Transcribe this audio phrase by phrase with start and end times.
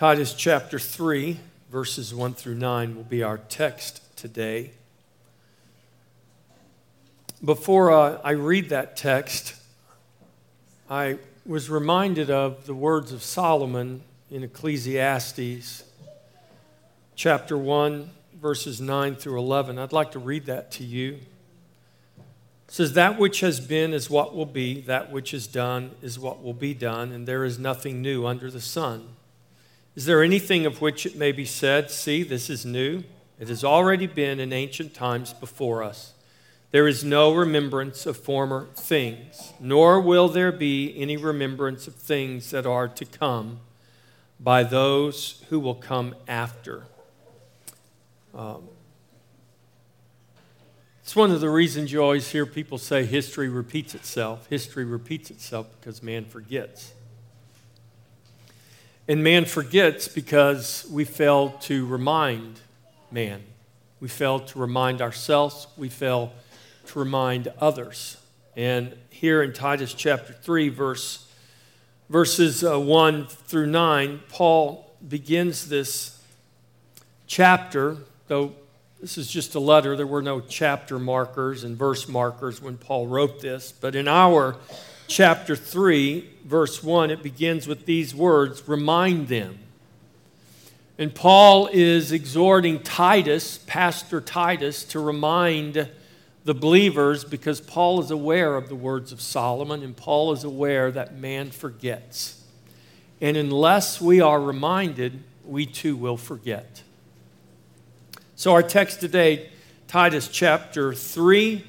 [0.00, 1.38] Titus chapter 3,
[1.70, 4.70] verses 1 through 9 will be our text today.
[7.44, 9.56] Before uh, I read that text,
[10.88, 14.00] I was reminded of the words of Solomon
[14.30, 15.84] in Ecclesiastes
[17.14, 18.10] chapter 1,
[18.40, 19.78] verses 9 through 11.
[19.78, 21.18] I'd like to read that to you.
[22.68, 26.18] It says, That which has been is what will be, that which is done is
[26.18, 29.16] what will be done, and there is nothing new under the sun.
[29.96, 33.02] Is there anything of which it may be said, See, this is new?
[33.38, 36.12] It has already been in ancient times before us.
[36.70, 42.50] There is no remembrance of former things, nor will there be any remembrance of things
[42.50, 43.60] that are to come
[44.38, 46.84] by those who will come after.
[48.34, 48.68] Um,
[51.02, 54.46] it's one of the reasons you always hear people say history repeats itself.
[54.46, 56.92] History repeats itself because man forgets.
[59.10, 62.60] And man forgets because we fail to remind
[63.10, 63.42] man.
[63.98, 65.66] We fail to remind ourselves.
[65.76, 66.32] We fail
[66.86, 68.18] to remind others.
[68.56, 71.26] And here in Titus chapter 3, verse,
[72.08, 76.22] verses uh, 1 through 9, Paul begins this
[77.26, 77.96] chapter,
[78.28, 78.54] though
[79.00, 79.96] this is just a letter.
[79.96, 83.72] There were no chapter markers and verse markers when Paul wrote this.
[83.72, 84.54] But in our
[85.10, 89.58] chapter 3, verse 1, it begins with these words remind them.
[90.96, 95.90] And Paul is exhorting Titus, Pastor Titus, to remind
[96.44, 100.90] the believers because Paul is aware of the words of Solomon and Paul is aware
[100.92, 102.42] that man forgets.
[103.20, 106.82] And unless we are reminded, we too will forget.
[108.36, 109.50] So, our text today,
[109.88, 111.64] Titus chapter 3,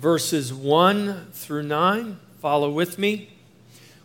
[0.00, 2.18] verses 1 through 9.
[2.40, 3.28] Follow with me.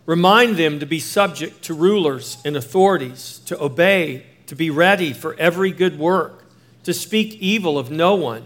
[0.06, 5.36] Remind them to be subject to rulers and authorities, to obey, to be ready for
[5.40, 6.44] every good work,
[6.84, 8.46] to speak evil of no one,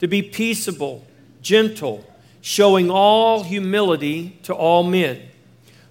[0.00, 1.06] to be peaceable,
[1.40, 2.04] gentle,
[2.40, 5.22] showing all humility to all men.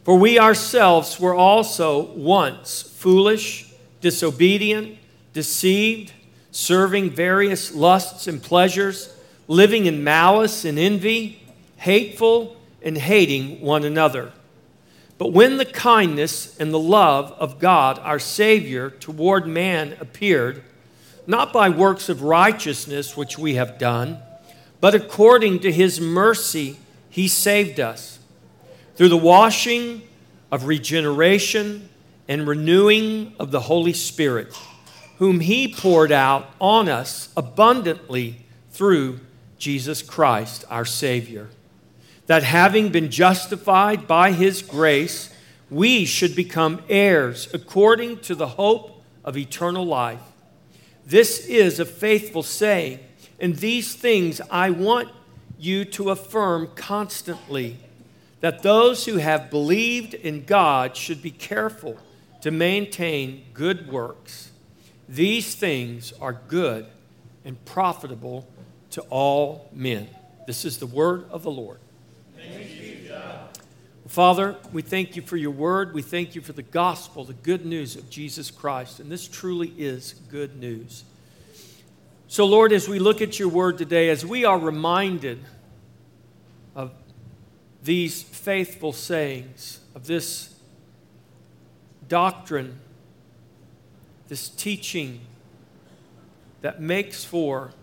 [0.04, 3.72] For we ourselves were also once foolish,
[4.02, 4.98] disobedient,
[5.32, 6.12] deceived,
[6.52, 9.16] serving various lusts and pleasures
[9.50, 11.42] living in malice and envy,
[11.78, 14.32] hateful and hating one another.
[15.18, 20.64] But when the kindness and the love of God, our Savior, toward man appeared,
[21.26, 24.20] not by works of righteousness which we have done,
[24.80, 26.78] but according to his mercy,
[27.10, 28.20] he saved us
[28.96, 30.04] through the washing
[30.52, 31.90] of regeneration
[32.28, 34.56] and renewing of the Holy Spirit,
[35.18, 39.20] whom he poured out on us abundantly through
[39.60, 41.50] Jesus Christ, our Savior.
[42.26, 45.32] That having been justified by His grace,
[45.70, 50.22] we should become heirs according to the hope of eternal life.
[51.06, 53.00] This is a faithful saying,
[53.40, 55.10] and these things I want
[55.60, 57.78] you to affirm constantly
[58.42, 61.98] that those who have believed in God should be careful
[62.42, 64.52] to maintain good works.
[65.10, 66.86] These things are good
[67.44, 68.48] and profitable
[68.92, 70.08] to all men.
[70.48, 71.80] This is the word of the Lord.
[74.10, 75.94] Father, we thank you for your word.
[75.94, 79.00] We thank you for the gospel, the good news of Jesus Christ.
[79.00, 81.04] And this truly is good news.
[82.28, 85.40] So, Lord, as we look at your word today, as we are reminded
[86.76, 86.92] of
[87.84, 90.56] these faithful sayings, of this
[92.08, 92.80] doctrine,
[94.28, 95.22] this teaching
[96.62, 97.74] that makes for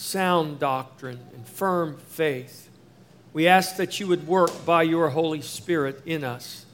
[0.00, 2.70] sound doctrine and firm faith.
[3.32, 6.64] We ask that you would work by your Holy Spirit in us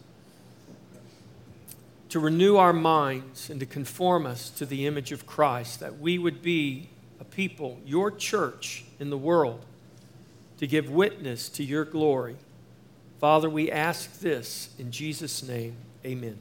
[2.09, 6.19] to renew our minds and to conform us to the image of Christ, that we
[6.19, 6.89] would be
[7.21, 9.65] a people, your church in the world,
[10.59, 12.37] to give witness to your glory.
[13.19, 15.75] Father, we ask this in Jesus' name.
[16.05, 16.39] Amen.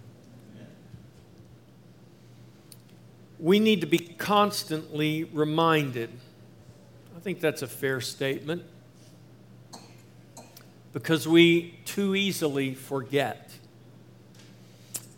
[3.39, 6.11] We need to be constantly reminded
[7.25, 8.61] think that's a fair statement
[10.93, 13.51] because we too easily forget.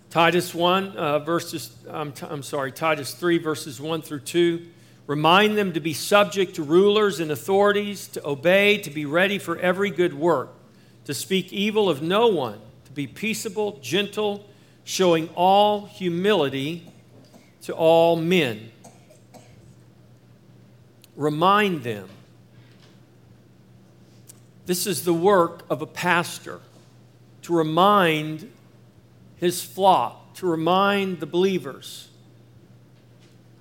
[0.09, 4.65] Titus 1, uh, verses, I'm, t- I'm sorry, Titus 3, verses 1 through 2.
[5.05, 9.57] Remind them to be subject to rulers and authorities, to obey, to be ready for
[9.57, 10.53] every good work,
[11.03, 14.47] to speak evil of no one, to be peaceable, gentle,
[14.85, 16.89] showing all humility
[17.63, 18.71] to all men
[21.17, 22.07] remind them.
[24.65, 26.61] This is the work of a pastor
[27.41, 28.51] to remind
[29.37, 32.09] his flock, to remind the believers,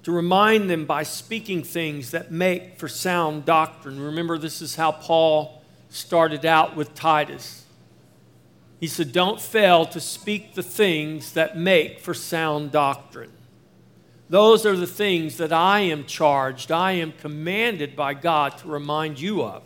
[0.02, 4.00] to remind them by speaking things that make for sound doctrine.
[4.00, 7.64] Remember, this is how Paul started out with Titus.
[8.80, 13.32] He said, Don't fail to speak the things that make for sound doctrine.
[14.28, 19.20] Those are the things that I am charged, I am commanded by God to remind
[19.20, 19.62] you of.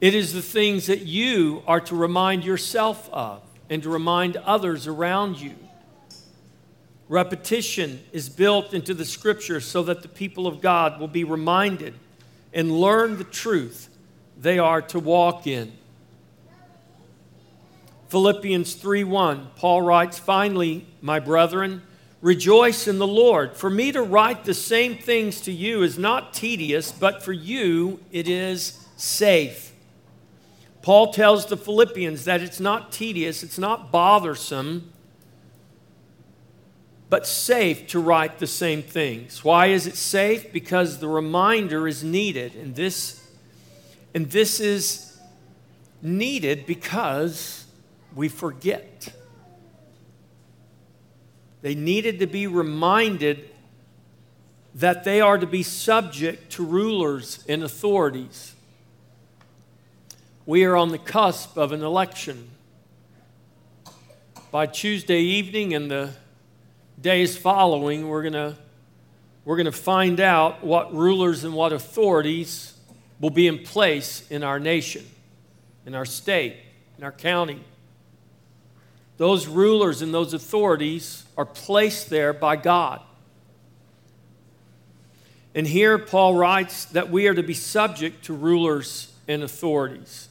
[0.00, 3.40] It is the things that you are to remind yourself of
[3.70, 5.54] and to remind others around you.
[7.08, 11.94] Repetition is built into the scripture so that the people of God will be reminded
[12.52, 13.88] and learn the truth
[14.38, 15.72] they are to walk in.
[18.08, 21.82] Philippians 3:1 Paul writes finally my brethren
[22.24, 23.54] rejoice in the Lord.
[23.54, 28.00] For me to write the same things to you is not tedious but for you
[28.10, 29.74] it is safe.
[30.80, 34.90] Paul tells the Philippians that it's not tedious it's not bothersome
[37.10, 39.44] but safe to write the same things.
[39.44, 40.50] Why is it safe?
[40.50, 43.22] Because the reminder is needed and this
[44.14, 45.20] and this is
[46.00, 47.66] needed because
[48.14, 49.12] we forget.
[51.64, 53.48] They needed to be reminded
[54.74, 58.54] that they are to be subject to rulers and authorities.
[60.44, 62.50] We are on the cusp of an election.
[64.50, 66.10] By Tuesday evening and the
[67.00, 68.54] days following, we're going
[69.46, 72.74] we're going to find out what rulers and what authorities
[73.18, 75.06] will be in place in our nation,
[75.86, 76.56] in our state,
[76.98, 77.64] in our county.
[79.16, 83.00] Those rulers and those authorities are placed there by God.
[85.54, 90.28] And here Paul writes that we are to be subject to rulers and authorities.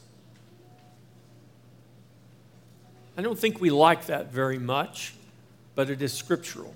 [3.18, 5.14] I don't think we like that very much,
[5.76, 6.76] but it is scriptural.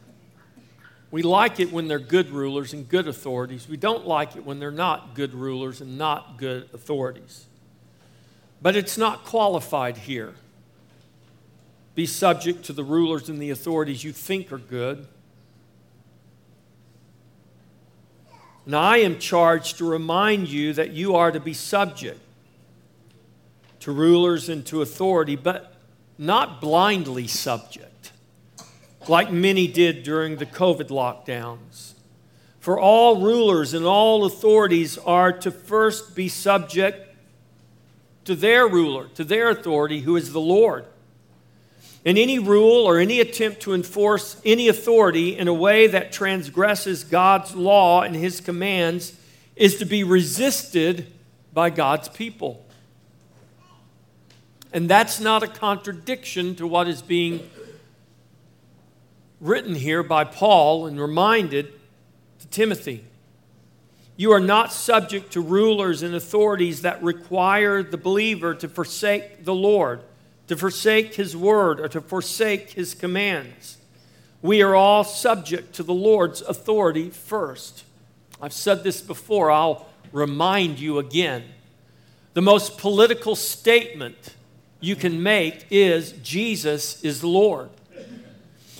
[1.09, 3.68] We like it when they're good rulers and good authorities.
[3.68, 7.45] We don't like it when they're not good rulers and not good authorities.
[8.62, 10.35] But it's not qualified here.
[11.97, 15.07] Be subject to the rulers and the authorities you think are good.
[18.67, 22.19] Now, I am charged to remind you that you are to be subject
[23.79, 25.73] to rulers and to authority, but
[26.19, 28.11] not blindly subject
[29.07, 31.93] like many did during the COVID lockdowns.
[32.59, 37.15] For all rulers and all authorities are to first be subject
[38.25, 40.85] to their ruler, to their authority, who is the Lord.
[42.07, 47.04] And any rule or any attempt to enforce any authority in a way that transgresses
[47.04, 49.12] God's law and his commands
[49.57, 51.12] is to be resisted
[51.51, 52.65] by God's people.
[54.71, 57.50] And that's not a contradiction to what is being
[59.42, 61.74] written here by Paul and reminded
[62.39, 63.03] to Timothy.
[64.15, 69.53] You are not subject to rulers and authorities that require the believer to forsake the
[69.53, 70.03] Lord,
[70.47, 73.77] to forsake his word, or to forsake his commands.
[74.41, 77.83] We are all subject to the Lord's authority first.
[78.41, 81.44] I've said this before, I'll remind you again.
[82.33, 84.35] The most political statement
[84.79, 87.69] you can make is Jesus is Lord.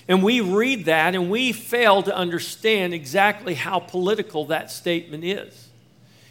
[0.07, 5.68] And we read that and we fail to understand exactly how political that statement is.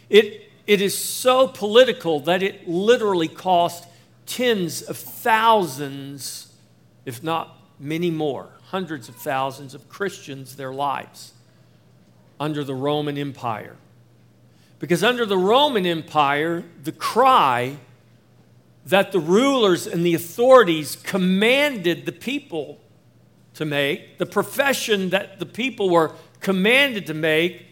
[0.08, 3.86] It, it is so political that it literally cost
[4.26, 6.52] tens of thousands,
[7.04, 11.32] if not many more, hundreds of thousands of Christians their lives
[12.38, 13.76] under the Roman Empire.
[14.78, 17.76] Because under the Roman Empire, the cry
[18.86, 22.80] that the rulers and the authorities commanded the people
[23.54, 27.66] to make, the profession that the people were commanded to make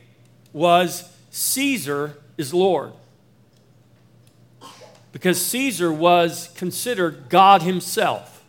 [0.53, 2.93] was Caesar is Lord.
[5.15, 8.45] Because Caesar was considered God himself.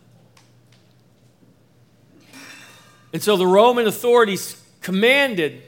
[3.14, 5.62] And so the Roman authorities commanded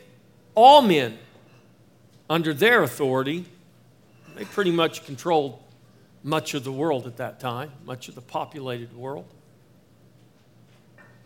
[0.54, 1.16] all men
[2.28, 3.46] under their authority.
[4.36, 5.58] They pretty much controlled
[6.22, 9.24] much of the world at that time, much of the populated world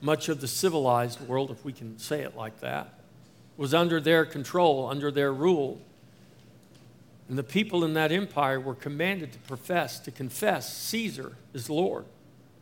[0.02, 2.98] much of the civilized world, if we can say it like that,
[3.56, 5.80] was under their control, under their rule.
[7.32, 12.04] And the people in that empire were commanded to profess, to confess Caesar is Lord.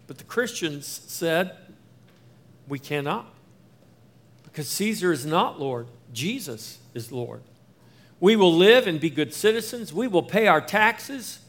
[0.06, 1.56] But the Christians said,
[2.68, 3.26] we cannot.
[4.44, 7.42] Because Caesar is not Lord, Jesus is Lord.
[8.20, 9.92] We will live and be good citizens.
[9.92, 11.40] We will pay our taxes.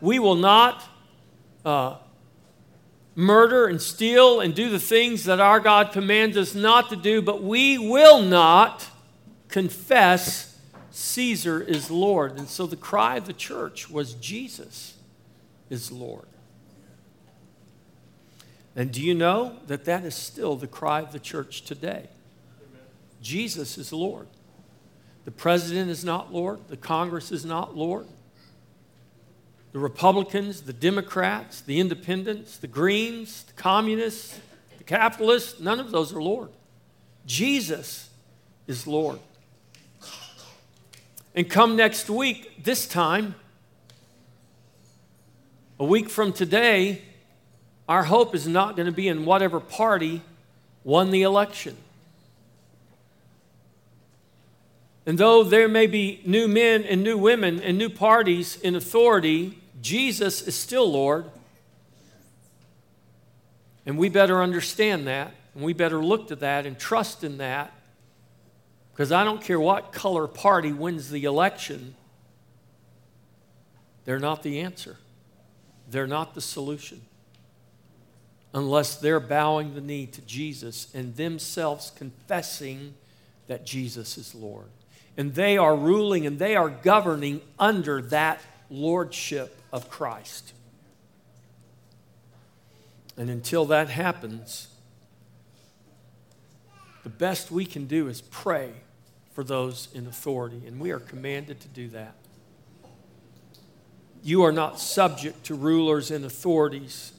[0.00, 0.82] We will not
[1.64, 1.98] uh,
[3.14, 7.22] murder and steal and do the things that our God commands us not to do,
[7.22, 8.90] but we will not
[9.46, 10.53] confess
[10.94, 12.38] Caesar is Lord.
[12.38, 14.94] And so the cry of the church was Jesus
[15.68, 16.28] is Lord.
[18.76, 22.08] And do you know that that is still the cry of the church today?
[22.60, 22.82] Amen.
[23.20, 24.28] Jesus is Lord.
[25.24, 26.60] The president is not Lord.
[26.68, 28.06] The Congress is not Lord.
[29.72, 34.38] The Republicans, the Democrats, the Independents, the Greens, the Communists,
[34.78, 36.50] the Capitalists, none of those are Lord.
[37.26, 38.10] Jesus
[38.68, 39.18] is Lord.
[41.34, 43.34] And come next week, this time,
[45.80, 47.02] a week from today,
[47.88, 50.22] our hope is not going to be in whatever party
[50.84, 51.76] won the election.
[55.06, 59.58] And though there may be new men and new women and new parties in authority,
[59.82, 61.26] Jesus is still Lord.
[63.84, 67.73] And we better understand that, and we better look to that and trust in that.
[68.94, 71.96] Because I don't care what color party wins the election,
[74.04, 74.98] they're not the answer.
[75.90, 77.00] They're not the solution.
[78.52, 82.94] Unless they're bowing the knee to Jesus and themselves confessing
[83.48, 84.70] that Jesus is Lord
[85.16, 90.52] and they are ruling and they are governing under that lordship of Christ.
[93.16, 94.68] And until that happens,
[97.02, 98.72] the best we can do is pray
[99.34, 102.14] for those in authority, and we are commanded to do that.
[104.22, 107.12] You are not subject to rulers and authorities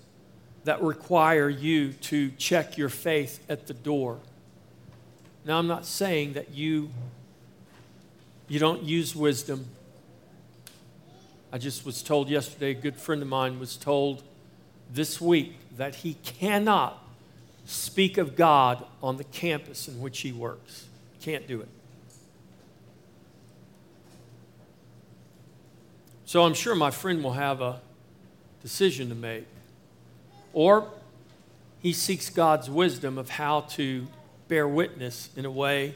[0.63, 4.17] that require you to check your faith at the door.
[5.45, 6.89] Now, I'm not saying that you
[8.47, 9.65] you don't use wisdom.
[11.51, 14.23] I just was told yesterday, a good friend of mine was told
[14.91, 17.03] this week that he cannot
[17.65, 20.85] speak of God on the campus in which he works.
[21.21, 21.69] Can't do it.
[26.25, 27.79] So I'm sure my friend will have a
[28.63, 29.45] decision to make.
[30.53, 30.89] Or
[31.79, 34.07] he seeks God's wisdom of how to
[34.47, 35.93] bear witness in a way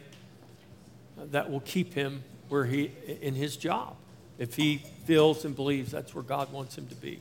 [1.18, 3.96] that will keep him where he in his job
[4.38, 7.20] if he feels and believes that's where God wants him to be.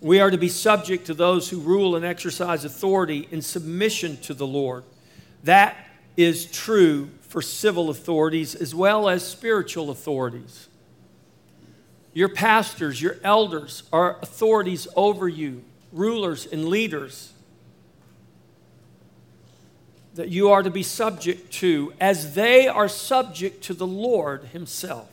[0.00, 4.32] We are to be subject to those who rule and exercise authority in submission to
[4.32, 4.84] the Lord.
[5.44, 5.76] That
[6.16, 10.66] is true for civil authorities as well as spiritual authorities.
[12.12, 17.32] Your pastors, your elders are authorities over you, rulers and leaders
[20.14, 25.08] that you are to be subject to as they are subject to the Lord Himself.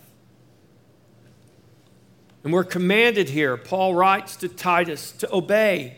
[2.44, 5.98] And we're commanded here, Paul writes to Titus, to obey.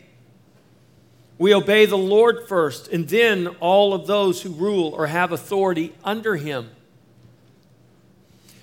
[1.40, 5.94] We obey the Lord first, and then all of those who rule or have authority
[6.04, 6.68] under Him.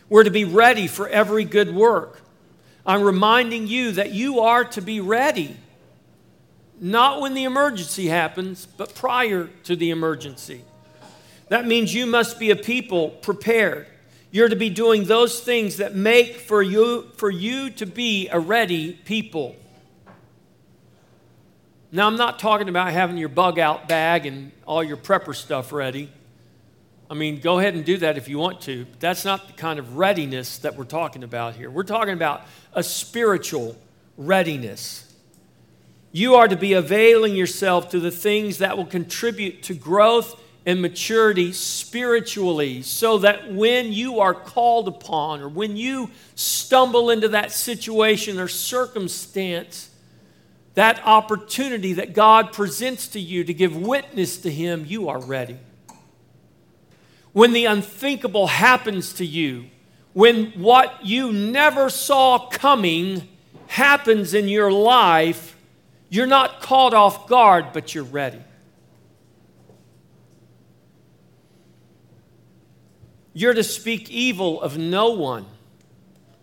[0.10, 2.22] We're to be ready for every good work.
[2.86, 5.58] I'm reminding you that you are to be ready
[6.80, 10.62] not when the emergency happens, but prior to the emergency.
[11.48, 13.88] That means you must be a people prepared.
[14.30, 18.40] You're to be doing those things that make for you, for you to be a
[18.40, 19.56] ready people.
[21.92, 25.72] Now, I'm not talking about having your bug out bag and all your prepper stuff
[25.72, 26.12] ready.
[27.10, 28.84] I mean, go ahead and do that if you want to.
[28.86, 31.72] But that's not the kind of readiness that we're talking about here.
[31.72, 32.42] We're talking about
[32.74, 33.78] a spiritual
[34.18, 35.14] readiness.
[36.12, 40.82] You are to be availing yourself to the things that will contribute to growth and
[40.82, 47.54] maturity spiritually, so that when you are called upon or when you stumble into that
[47.54, 49.90] situation or circumstance,
[50.78, 55.58] that opportunity that God presents to you to give witness to Him, you are ready.
[57.34, 59.72] When the unthinkable happens to you,
[60.14, 63.28] when what you never saw coming
[63.66, 65.58] happens in your life,
[66.10, 68.44] you're not caught off guard, but you're ready.
[73.34, 75.48] You're to speak evil of no one.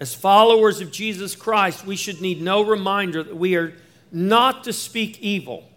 [0.00, 3.74] As followers of Jesus Christ, we should need no reminder that we are
[4.14, 5.68] not to speak evil.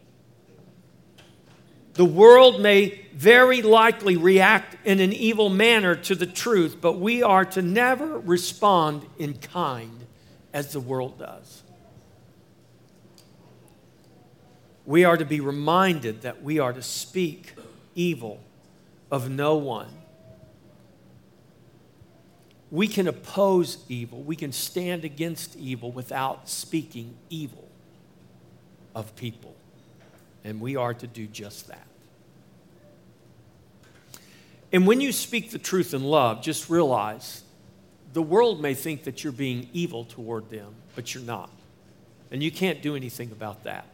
[1.94, 7.24] The world may very likely react in an evil manner to the truth, but we
[7.24, 10.06] are to never respond in kind
[10.54, 11.64] as the world does.
[14.88, 17.54] we are to be reminded that we are to speak
[17.94, 18.40] evil
[19.12, 19.94] of no one.
[22.70, 27.67] we can oppose evil, we can stand against evil without speaking evil
[28.98, 29.56] of people.
[30.44, 31.86] And we are to do just that.
[34.74, 37.44] And when you speak the truth in love, just realize
[38.14, 41.52] the world may think that you're being evil toward them, but you're not.
[42.32, 43.86] And you can't do anything about that.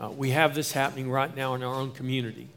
[0.00, 2.48] Uh, we have this happening right now in our own community.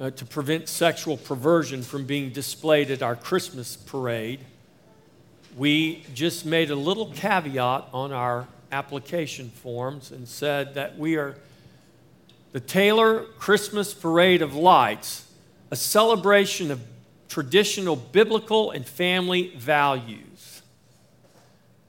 [0.00, 4.40] Uh, to prevent sexual perversion from being displayed at our Christmas parade,
[5.58, 11.36] we just made a little caveat on our application forms and said that we are
[12.52, 15.26] the Taylor Christmas Parade of Lights,
[15.70, 16.80] a celebration of
[17.28, 20.62] traditional biblical and family values.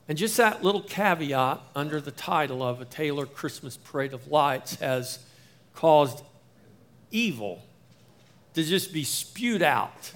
[0.08, 4.76] And just that little caveat under the title of a Taylor Christmas Parade of Lights
[4.76, 5.20] has
[5.74, 6.24] caused
[7.12, 7.64] evil
[8.54, 10.12] to just be spewed out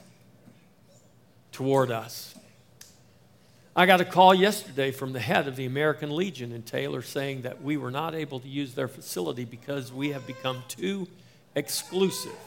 [1.51, 2.35] toward us.
[3.79, 7.43] I got a call yesterday from the head of the American Legion in Taylor saying
[7.43, 11.07] that we were not able to use their facility because we have become too
[11.53, 12.39] exclusive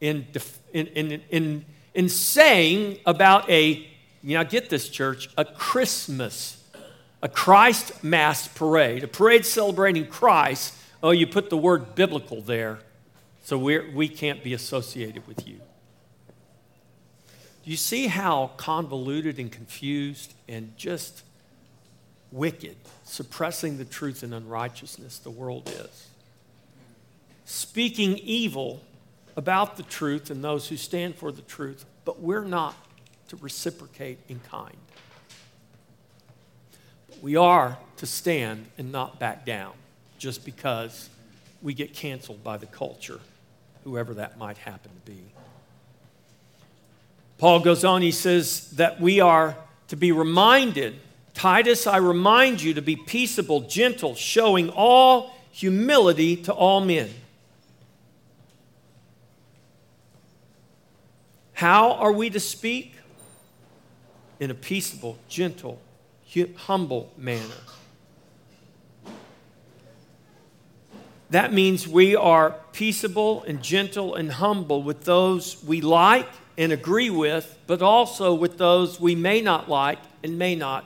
[0.00, 0.26] in,
[0.72, 3.86] in, in, in, in saying about a,
[4.22, 6.64] you know, get this, church, a Christmas,
[7.22, 10.74] a Christ Mass parade, a parade celebrating Christ.
[11.02, 12.78] Oh, you put the word biblical there,
[13.44, 15.60] so we're, we can't be associated with you.
[17.68, 21.22] You see how convoluted and confused and just
[22.32, 26.08] wicked, suppressing the truth and unrighteousness the world is?
[27.44, 28.80] Speaking evil
[29.36, 32.74] about the truth and those who stand for the truth, but we're not
[33.28, 34.78] to reciprocate in kind.
[37.10, 39.74] But we are to stand and not back down
[40.18, 41.10] just because
[41.60, 43.20] we get canceled by the culture,
[43.84, 45.20] whoever that might happen to be.
[47.38, 49.56] Paul goes on, he says that we are
[49.88, 51.00] to be reminded
[51.38, 57.08] Titus, I remind you to be peaceable, gentle, showing all humility to all men.
[61.52, 62.94] How are we to speak?
[64.40, 65.80] In a peaceable, gentle,
[66.56, 67.62] humble manner.
[71.30, 77.08] That means we are peaceable and gentle and humble with those we like and agree
[77.08, 80.84] with, but also with those we may not like and may not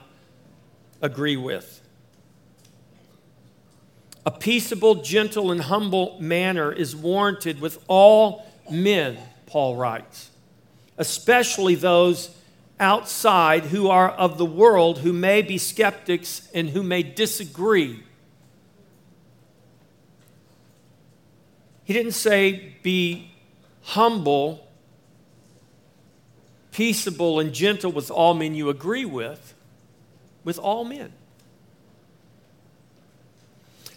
[1.01, 1.81] agree with.
[4.23, 10.29] A peaceable, gentle, and humble manner is warranted with all men, Paul writes,
[10.97, 12.29] especially those
[12.79, 18.03] outside who are of the world, who may be skeptics and who may disagree.
[21.83, 23.31] He didn't say be
[23.81, 24.62] humble
[26.73, 29.53] peaceable and gentle with all men you agree with,
[30.43, 31.13] with all men.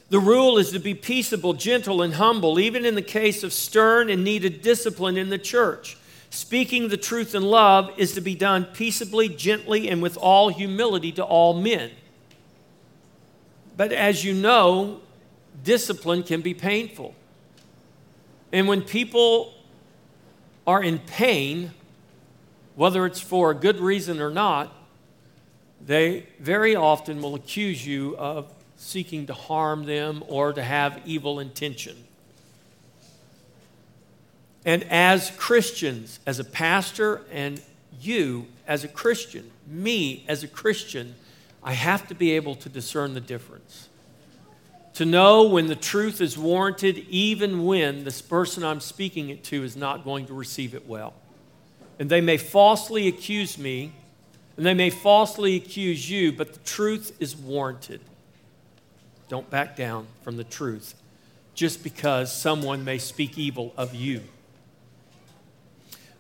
[0.09, 4.09] The rule is to be peaceable, gentle, and humble, even in the case of stern
[4.09, 5.97] and needed discipline in the church.
[6.31, 11.11] Speaking the truth in love is to be done peaceably, gently, and with all humility
[11.13, 11.91] to all men.
[13.77, 15.01] But as you know,
[15.65, 17.15] discipline can be painful.
[18.53, 19.55] And when people
[20.67, 21.73] are in pain,
[22.77, 24.73] whether it's for a good reason or not,
[25.85, 31.41] they very often will accuse you of seeking to harm them or to have evil
[31.41, 31.97] intention.
[34.65, 37.63] And as Christians, as a pastor, and
[38.01, 41.15] you as a Christian, me as a Christian,
[41.63, 43.89] I have to be able to discern the difference.
[44.95, 49.63] To know when the truth is warranted, even when this person I'm speaking it to
[49.63, 51.15] is not going to receive it well
[51.99, 53.93] and they may falsely accuse me,
[54.57, 58.01] and they may falsely accuse you, but the truth is warranted.
[59.29, 60.95] Don't back down from the truth
[61.55, 64.21] just because someone may speak evil of you.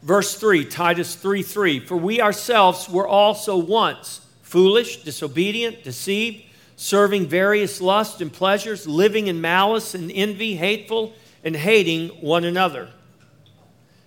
[0.02, 1.80] Verse 3, Titus 3 3.
[1.80, 6.44] For we ourselves were also once foolish, disobedient, deceived,
[6.76, 11.12] serving various lusts and pleasures, living in malice and envy, hateful,
[11.42, 12.88] and hating one another.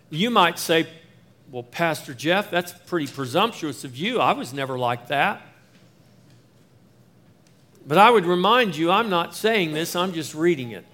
[0.09, 0.87] You might say,
[1.51, 4.19] well, Pastor Jeff, that's pretty presumptuous of you.
[4.19, 5.41] I was never like that.
[7.87, 10.85] But I would remind you, I'm not saying this, I'm just reading it.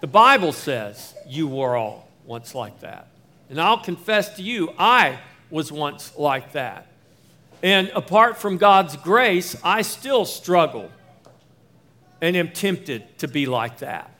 [0.00, 3.06] The Bible says you were all once like that.
[3.48, 5.18] And I'll confess to you, I
[5.50, 6.88] was once like that.
[7.62, 10.90] And apart from God's grace, I still struggle
[12.20, 14.10] and am tempted to be like that.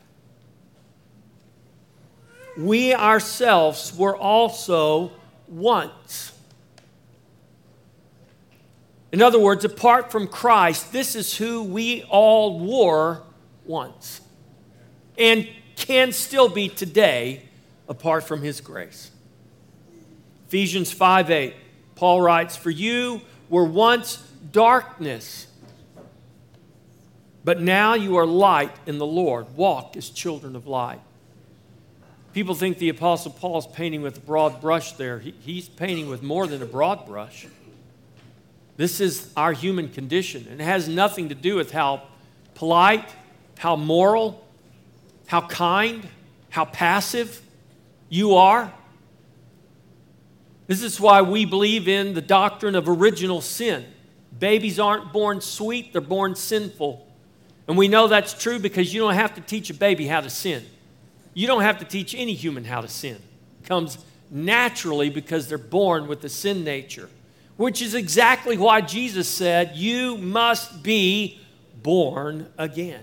[2.57, 5.11] We ourselves were also
[5.49, 6.33] once.
[9.13, 13.23] In other words, apart from Christ, this is who we all were
[13.65, 14.21] once
[15.19, 17.43] and can still be today
[17.89, 19.11] apart from his grace.
[20.49, 21.55] Ephesians 5 8,
[21.95, 24.17] Paul writes, For you were once
[24.53, 25.47] darkness,
[27.45, 29.57] but now you are light in the Lord.
[29.57, 31.01] Walk as children of light.
[32.37, 35.21] People think the Apostle Paul is painting with a broad brush there.
[35.21, 37.47] He, he's painting with more than a broad brush.
[38.77, 42.03] This is our human condition, and it has nothing to do with how
[42.55, 43.09] polite,
[43.57, 44.47] how moral,
[45.29, 46.07] how kind,
[46.51, 47.41] how passive
[48.11, 48.71] you are.
[50.67, 53.87] This is why we believe in the doctrine of original sin.
[54.39, 57.11] Babies aren't born sweet, they're born sinful.
[57.67, 60.29] And we know that's true because you don't have to teach a baby how to
[60.29, 60.67] sin.
[61.37, 63.19] You don't have to teach any human how to sin.
[63.63, 63.99] It comes
[64.31, 67.11] naturally because they're born with the sin nature,
[67.59, 71.39] which is exactly why Jesus said, You must be
[71.83, 73.03] born again.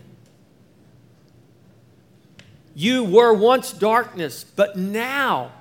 [2.74, 5.52] You were once darkness, but now,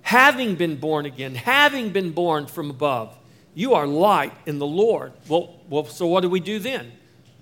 [0.00, 3.16] having been born again, having been born from above,
[3.54, 5.12] you are light in the Lord.
[5.28, 6.90] Well, well, so what do we do then?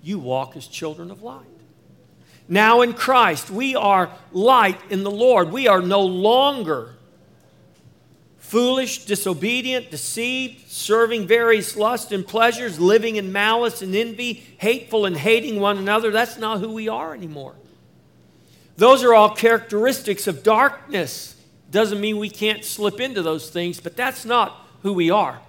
[0.03, 1.47] You walk as children of light.
[2.51, 5.53] Now in Christ, we are light in the Lord.
[5.53, 6.97] We are no longer
[8.39, 15.17] foolish, disobedient, deceived, serving various lusts and pleasures, living in malice and envy, hateful and
[15.17, 16.11] hating one another.
[16.11, 17.55] That's not who we are anymore.
[18.77, 21.37] Those are all characteristics of darkness.
[21.71, 25.41] Doesn't mean we can't slip into those things, but that's not who we are.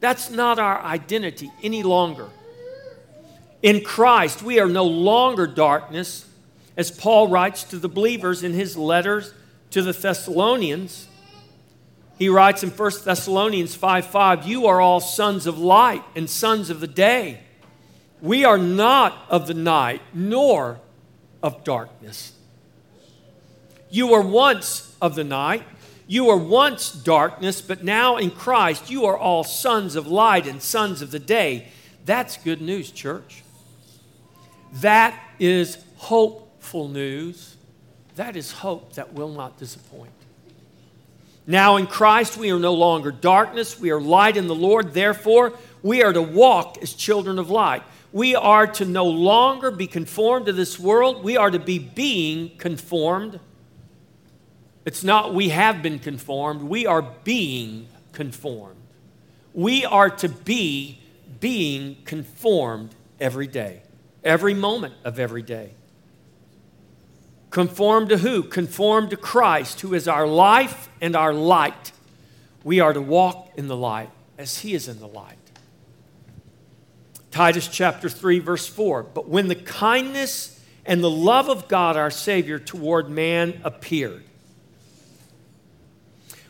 [0.00, 2.28] That's not our identity any longer.
[3.62, 6.26] In Christ, we are no longer darkness,
[6.76, 9.32] as Paul writes to the believers in his letters
[9.70, 11.08] to the Thessalonians.
[12.18, 16.70] He writes in 1 Thessalonians 5 5, You are all sons of light and sons
[16.70, 17.40] of the day.
[18.20, 20.78] We are not of the night, nor
[21.42, 22.32] of darkness.
[23.90, 25.64] You were once of the night.
[26.06, 30.62] You were once darkness, but now in Christ you are all sons of light and
[30.62, 31.68] sons of the day.
[32.04, 33.42] That's good news, church.
[34.74, 35.76] That is
[36.72, 37.58] hopeful news.
[38.16, 40.10] That is hope that will not disappoint.
[41.46, 44.94] Now in Christ we are no longer darkness, we are light in the Lord.
[44.94, 47.82] Therefore, we are to walk as children of light.
[48.10, 52.56] We are to no longer be conformed to this world, we are to be being
[52.56, 53.38] conformed
[54.84, 58.80] it's not we have been conformed, we are being conformed.
[59.54, 60.98] We are to be
[61.38, 63.82] being conformed every day,
[64.24, 65.74] every moment of every day.
[67.52, 68.42] Conform to who?
[68.42, 71.92] Conform to Christ, who is our life and our light.
[72.64, 75.36] We are to walk in the light as he is in the light.
[77.30, 79.02] Titus chapter 3, verse 4.
[79.02, 84.24] But when the kindness and the love of God our Savior toward man appeared,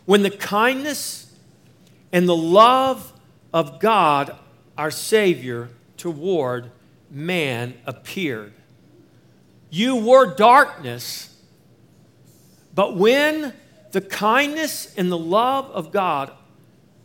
[0.04, 1.34] when the kindness
[2.12, 3.12] and the love
[3.52, 4.36] of God,
[4.78, 6.70] our Savior, toward
[7.10, 8.52] man appeared.
[9.74, 11.34] You were darkness,
[12.74, 13.54] but when
[13.92, 16.30] the kindness and the love of God,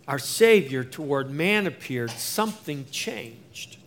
[0.06, 3.78] our Savior, toward man appeared, something changed.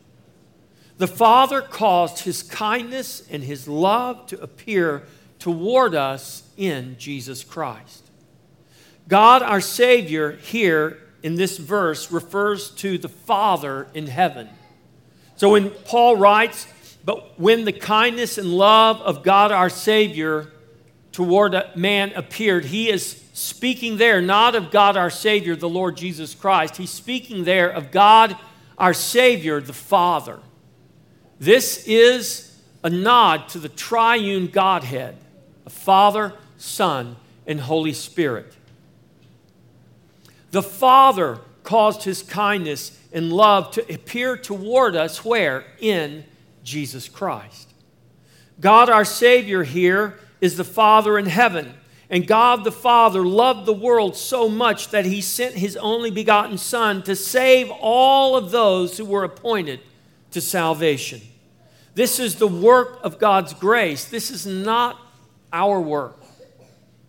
[0.97, 5.03] The Father caused His kindness and His love to appear
[5.39, 8.07] toward us in Jesus Christ.
[9.09, 14.49] God, our Savior, here in this verse refers to the Father in heaven.
[15.37, 16.67] So when Paul writes,
[17.05, 20.51] but when the kindness and love of God our Savior
[21.13, 26.35] toward man appeared, he is speaking there not of God our Savior, the Lord Jesus
[26.35, 26.77] Christ.
[26.77, 28.37] He's speaking there of God
[28.79, 30.41] our Savior, the Father.
[31.39, 35.17] This is a nod to the triune Godhead
[35.65, 38.53] of Father, Son, and Holy Spirit.
[40.51, 45.65] The Father caused his kindness and love to appear toward us where?
[45.81, 46.25] In
[46.71, 47.69] Jesus Christ.
[48.61, 51.75] God, our Savior, here is the Father in heaven.
[52.09, 56.59] And God the Father loved the world so much that he sent his only begotten
[56.59, 59.81] Son to save all of those who were appointed
[60.31, 61.21] to salvation.
[61.95, 64.05] This is the work of God's grace.
[64.05, 64.97] This is not
[65.53, 66.17] our work.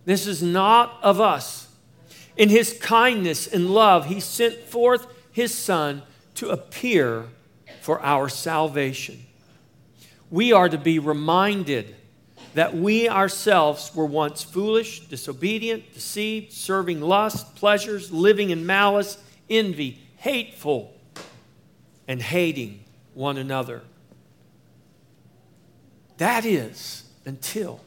[0.06, 1.68] This is not of us.
[2.36, 6.02] In his kindness and love, he sent forth his Son
[6.36, 7.26] to appear
[7.82, 9.26] for our salvation.
[10.32, 11.96] We are to be reminded
[12.54, 19.18] that we ourselves were once foolish, disobedient, deceived, serving lust, pleasures, living in malice,
[19.50, 20.94] envy, hateful,
[22.08, 23.82] and hating one another.
[26.18, 27.82] That is until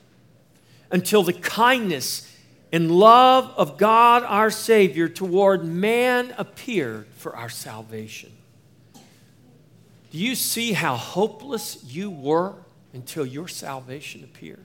[0.90, 2.30] until the kindness
[2.72, 8.32] and love of God our Savior toward man appeared for our salvation.
[10.14, 12.54] Do you see how hopeless you were
[12.92, 14.64] until your salvation appeared?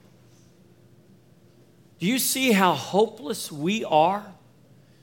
[1.98, 4.24] Do you see how hopeless we are?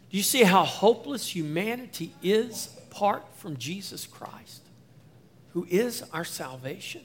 [0.09, 4.61] Do you see how hopeless humanity is apart from Jesus Christ,
[5.51, 7.01] who is our salvation?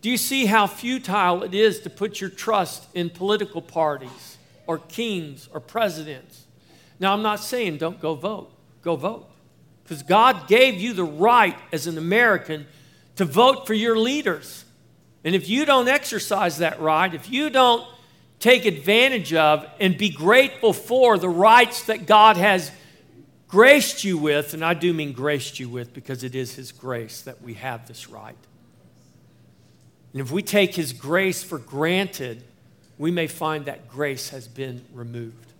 [0.00, 4.78] Do you see how futile it is to put your trust in political parties or
[4.78, 6.46] kings or presidents?
[6.98, 9.28] Now, I'm not saying don't go vote, go vote.
[9.82, 12.66] Because God gave you the right as an American
[13.16, 14.64] to vote for your leaders.
[15.24, 17.86] And if you don't exercise that right, if you don't
[18.38, 22.70] take advantage of and be grateful for the rights that God has
[23.46, 27.20] graced you with, and I do mean graced you with because it is His grace
[27.22, 28.36] that we have this right.
[30.12, 32.42] And if we take His grace for granted,
[32.98, 35.52] we may find that grace has been removed.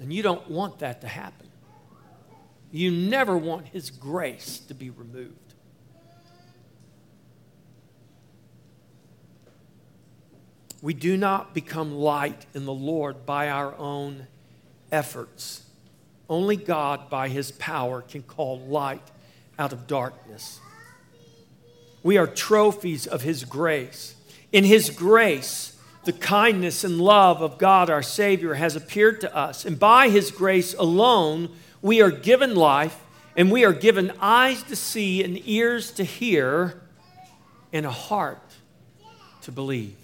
[0.00, 1.43] And you don't want that to happen.
[2.74, 5.54] You never want His grace to be removed.
[10.82, 14.26] We do not become light in the Lord by our own
[14.90, 15.62] efforts.
[16.28, 19.08] Only God, by His power, can call light
[19.56, 20.58] out of darkness.
[22.02, 24.16] We are trophies of His grace.
[24.50, 29.64] In His grace, the kindness and love of God our Savior has appeared to us.
[29.64, 31.50] And by His grace alone,
[31.84, 32.98] we are given life
[33.36, 36.80] and we are given eyes to see and ears to hear
[37.74, 38.54] and a heart
[39.42, 39.98] to believe.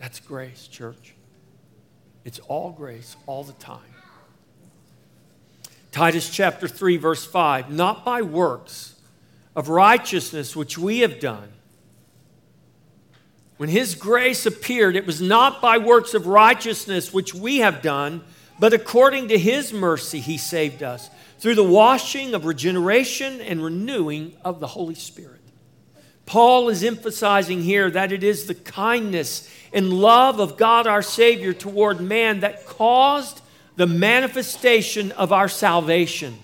[0.00, 1.14] That's grace, church.
[2.24, 3.78] It's all grace all the time.
[5.92, 8.96] Titus chapter 3, verse 5 Not by works
[9.54, 11.48] of righteousness which we have done.
[13.56, 18.24] When His grace appeared, it was not by works of righteousness which we have done,
[18.58, 24.34] but according to His mercy He saved us through the washing of regeneration and renewing
[24.44, 25.40] of the Holy Spirit.
[26.24, 31.52] Paul is emphasizing here that it is the kindness and love of God our Savior
[31.52, 33.40] toward man that caused
[33.76, 36.36] the manifestation of our salvation.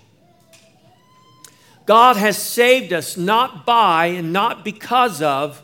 [1.84, 5.60] God has saved us not by and not because of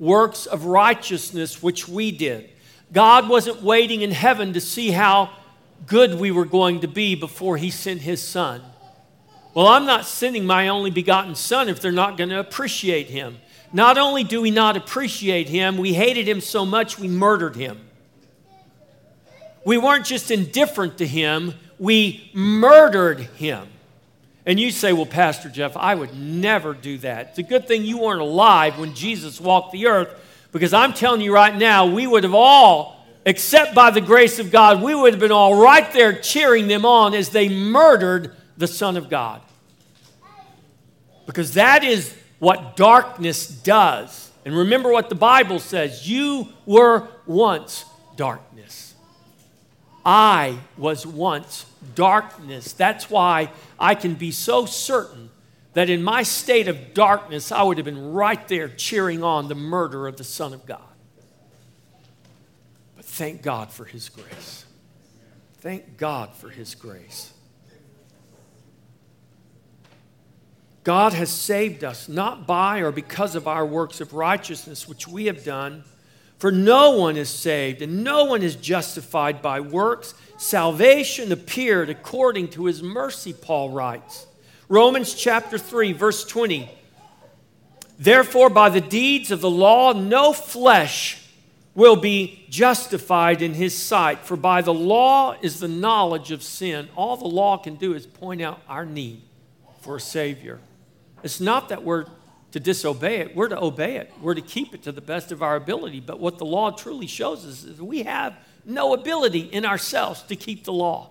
[0.00, 2.50] works of righteousness which we did.
[2.92, 5.30] God wasn't waiting in heaven to see how
[5.86, 8.62] good we were going to be before He sent His Son.
[9.54, 13.38] Well, I'm not sending my only begotten Son if they're not going to appreciate Him.
[13.72, 17.80] Not only do we not appreciate Him, we hated Him so much we murdered Him.
[19.64, 23.66] We weren't just indifferent to Him, we murdered Him.
[24.46, 27.28] And you say, Well, Pastor Jeff, I would never do that.
[27.30, 30.14] It's a good thing you weren't alive when Jesus walked the earth,
[30.52, 34.50] because I'm telling you right now, we would have all, except by the grace of
[34.50, 38.66] God, we would have been all right there cheering them on as they murdered the
[38.66, 39.40] Son of God.
[41.26, 44.30] Because that is what darkness does.
[44.44, 47.84] And remember what the Bible says you were once
[48.16, 48.94] darkness.
[50.04, 52.72] I was once darkness.
[52.72, 55.30] That's why I can be so certain
[55.74, 59.54] that in my state of darkness, I would have been right there cheering on the
[59.54, 60.89] murder of the Son of God.
[63.20, 64.64] Thank God for His grace.
[65.58, 67.34] Thank God for His grace.
[70.84, 75.26] God has saved us not by or because of our works of righteousness, which we
[75.26, 75.84] have done.
[76.38, 82.48] For no one is saved and no one is justified by works Salvation appeared according
[82.48, 84.26] to his mercy, Paul writes.
[84.70, 86.70] Romans chapter 3, verse 20.
[87.98, 91.19] Therefore, by the deeds of the law, no flesh
[91.74, 94.24] will be justified in his sight.
[94.24, 96.88] For by the law is the knowledge of sin.
[96.96, 99.22] All the law can do is point out our need
[99.80, 100.58] for a Savior.
[101.22, 102.06] It's not that we're
[102.52, 105.42] to disobey it, we're to obey it, we're to keep it to the best of
[105.42, 106.00] our ability.
[106.00, 110.36] But what the law truly shows us is we have no ability in ourselves to
[110.36, 111.10] keep the law.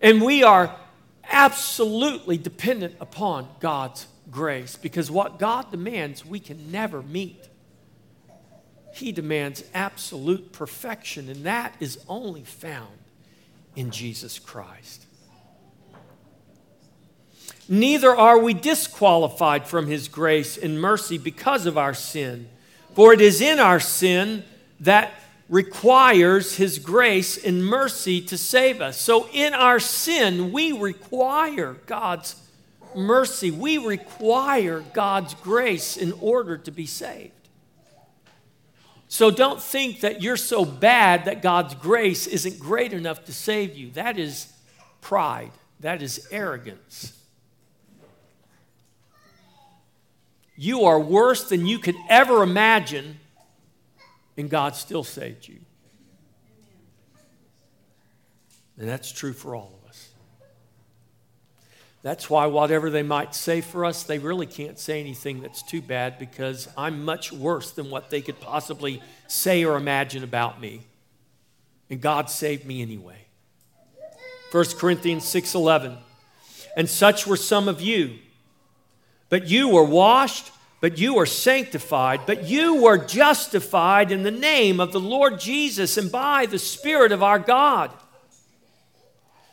[0.00, 0.76] And we are
[1.28, 7.48] absolutely dependent upon God's grace because what God demands, we can never meet.
[8.96, 12.96] He demands absolute perfection, and that is only found
[13.74, 15.04] in Jesus Christ.
[17.68, 22.48] neither are we disqualified from his grace and mercy because of our sin.
[22.94, 24.44] For it is in our sin
[24.80, 25.12] that
[25.48, 29.00] requires his grace and mercy to save us.
[29.00, 32.36] So in our sin, we require God's
[32.94, 33.50] mercy.
[33.50, 37.32] We require God's grace in order to be saved.
[39.08, 43.76] So don't think that you're so bad that God's grace isn't great enough to save
[43.76, 43.90] you.
[43.92, 44.52] That is
[45.00, 47.12] pride, that is arrogance.
[50.56, 53.20] You are worse than you could ever imagine,
[54.36, 55.58] and God still saved you.
[58.78, 59.75] And that's true for all.
[62.06, 65.82] That's why, whatever they might say for us, they really can't say anything that's too
[65.82, 70.82] bad because I'm much worse than what they could possibly say or imagine about me.
[71.90, 73.26] And God saved me anyway.
[74.52, 75.98] 1 Corinthians 6:11.
[76.76, 78.20] And such were some of you.
[79.28, 84.78] But you were washed, but you were sanctified, but you were justified in the name
[84.78, 87.90] of the Lord Jesus and by the Spirit of our God.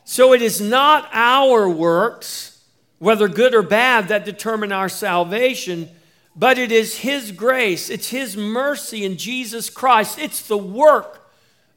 [0.05, 2.63] So it is not our works,
[2.99, 5.89] whether good or bad, that determine our salvation,
[6.35, 10.19] but it is His grace, it's His mercy in Jesus Christ.
[10.19, 11.29] It's the work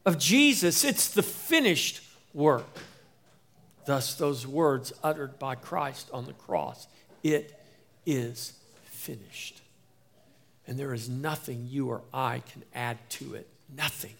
[0.05, 2.01] of Jesus, it's the finished
[2.33, 2.67] work.
[3.85, 6.87] Thus, those words uttered by Christ on the cross
[7.23, 7.59] it
[8.05, 9.61] is finished.
[10.65, 13.47] And there is nothing you or I can add to it.
[13.75, 14.13] Nothing.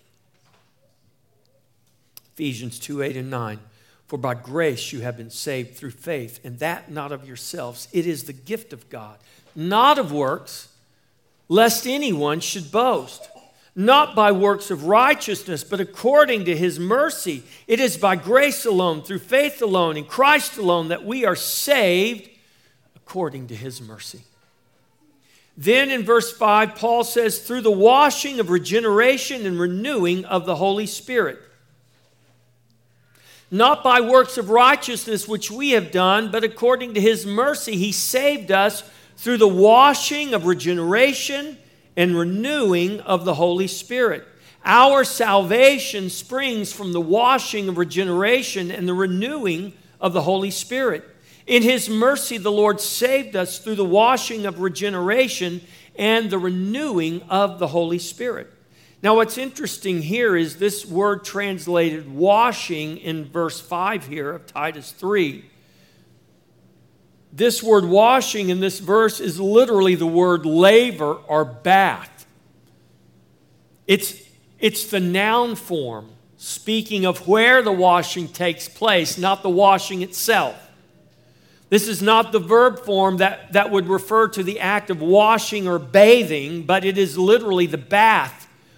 [2.33, 3.59] Ephesians 2 8 and 9.
[4.07, 7.87] For by grace you have been saved through faith, and that not of yourselves.
[7.91, 9.17] It is the gift of God,
[9.55, 10.69] not of works,
[11.49, 13.29] lest anyone should boast.
[13.79, 17.43] Not by works of righteousness, but according to his mercy.
[17.67, 22.27] It is by grace alone, through faith alone, in Christ alone, that we are saved
[22.95, 24.21] according to his mercy.
[25.55, 30.55] Then in verse 5, Paul says, through the washing of regeneration and renewing of the
[30.55, 31.39] Holy Spirit
[33.49, 37.91] not by works of righteousness which we have done, but according to his mercy, he
[37.91, 38.83] saved us
[39.15, 41.57] through the washing of regeneration
[41.95, 44.27] and renewing of the Holy Spirit.
[44.65, 51.05] Our salvation springs from the washing of regeneration and the renewing of the Holy Spirit.
[51.45, 55.61] In his mercy, the Lord saved us through the washing of regeneration
[55.95, 58.51] and the renewing of the Holy Spirit.
[59.03, 64.91] Now, what's interesting here is this word translated washing in verse 5 here of Titus
[64.91, 65.45] 3.
[67.31, 72.25] This word washing in this verse is literally the word laver or bath.
[73.85, 74.19] It's,
[74.59, 80.55] it's the noun form speaking of where the washing takes place, not the washing itself.
[81.69, 85.67] This is not the verb form that, that would refer to the act of washing
[85.67, 88.36] or bathing, but it is literally the bath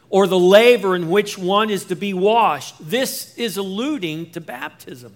[0.10, 2.76] or the laver in which one is to be washed.
[2.80, 5.14] This is alluding to baptism.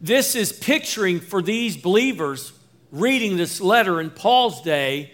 [0.00, 2.52] This is picturing for these believers
[2.90, 5.12] reading this letter in Paul's day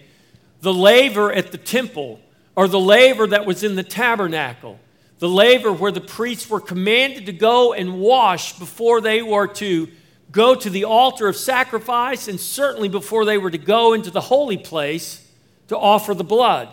[0.61, 2.19] the laver at the temple
[2.55, 4.79] or the laver that was in the tabernacle,
[5.19, 9.87] the laver where the priests were commanded to go and wash before they were to
[10.31, 14.21] go to the altar of sacrifice and certainly before they were to go into the
[14.21, 15.29] holy place
[15.67, 16.69] to offer the blood.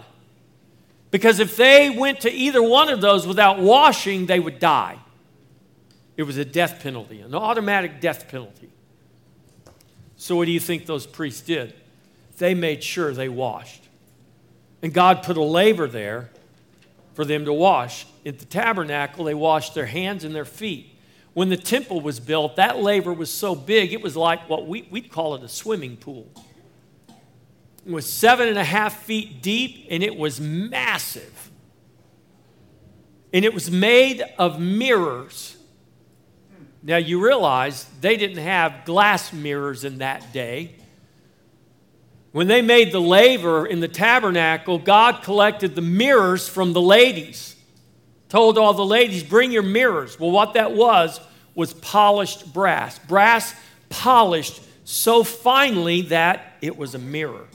[1.15, 4.99] Because if they went to either one of those without washing, they would die.
[6.17, 8.69] It was a death penalty, an automatic death penalty.
[10.17, 11.73] So, what do you think those priests did?
[12.39, 13.85] They made sure they washed.
[14.83, 16.31] And God put a laver there
[17.13, 18.09] for them to wash.
[18.27, 20.99] At the tabernacle, they washed their hands and their feet.
[21.33, 24.89] When the temple was built, that laver was so big, it was like what we,
[24.91, 26.27] we'd call it a swimming pool
[27.93, 31.51] was seven and a half feet deep and it was massive.
[33.33, 35.57] And it was made of mirrors.
[36.83, 40.77] Now you realize they didn't have glass mirrors in that day.
[42.33, 47.55] When they made the laver in the tabernacle, God collected the mirrors from the ladies.
[48.29, 50.19] Told all the ladies, bring your mirrors.
[50.19, 51.21] Well, what that was,
[51.55, 52.99] was polished brass.
[52.99, 53.55] Brass
[53.89, 57.47] polished so finely that it was a mirror.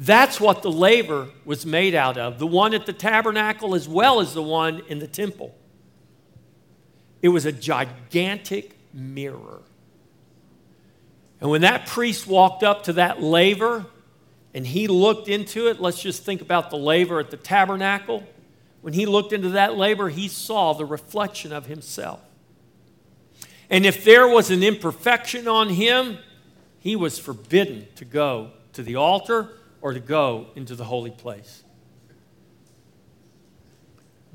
[0.00, 4.20] That's what the laver was made out of, the one at the tabernacle as well
[4.20, 5.54] as the one in the temple.
[7.20, 9.60] It was a gigantic mirror.
[11.38, 13.84] And when that priest walked up to that laver
[14.54, 18.24] and he looked into it, let's just think about the laver at the tabernacle.
[18.80, 22.22] When he looked into that laver, he saw the reflection of himself.
[23.68, 26.16] And if there was an imperfection on him,
[26.78, 31.62] he was forbidden to go to the altar or to go into the holy place.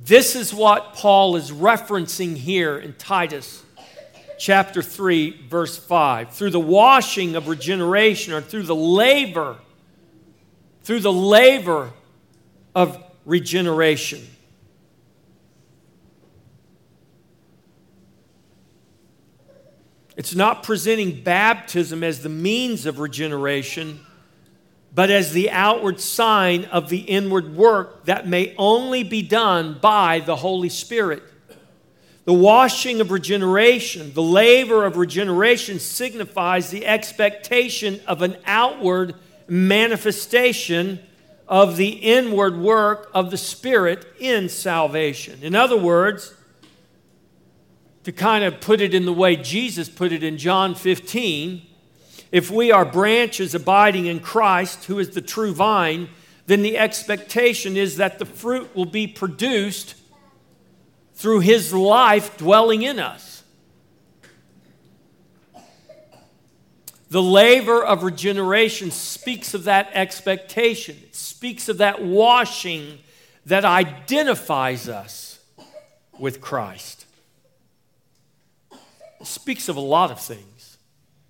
[0.03, 3.63] This is what Paul is referencing here in Titus
[4.37, 6.31] chapter 3, verse 5.
[6.31, 9.57] Through the washing of regeneration or through the laver,
[10.83, 11.91] through the laver
[12.75, 14.27] of regeneration.
[20.17, 23.99] It's not presenting baptism as the means of regeneration,
[24.95, 30.21] but as the outward sign of the inward work that may only be done by
[30.21, 31.21] the Holy Spirit.
[32.23, 39.15] The washing of regeneration, the laver of regeneration signifies the expectation of an outward
[39.47, 40.99] manifestation
[41.47, 45.39] of the inward work of the Spirit in salvation.
[45.43, 46.33] In other words,
[48.05, 51.63] to kind of put it in the way Jesus put it in John 15,
[52.35, 56.09] if we are branches abiding in Christ, who is the true vine,
[56.47, 59.95] then the expectation is that the fruit will be produced
[61.13, 63.41] through his life dwelling in us.
[67.09, 72.99] The laver of regeneration speaks of that expectation, it speaks of that washing
[73.45, 75.39] that identifies us
[76.19, 77.05] with Christ
[79.21, 80.54] It speaks of a lot of things.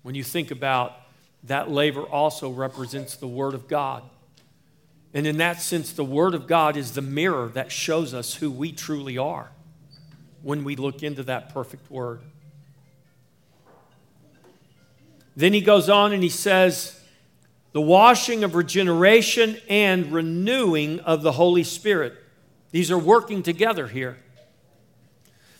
[0.06, 1.00] When you think about
[1.42, 4.04] that laver also represents the Word of God.
[5.12, 8.48] And in that sense, the Word of God is the mirror that shows us who
[8.48, 9.50] we truly are
[10.42, 12.20] when we look into that perfect Word.
[15.34, 17.00] Then he goes on and he says,
[17.72, 22.14] the washing of regeneration and renewing of the Holy Spirit.
[22.70, 24.18] These are working together here.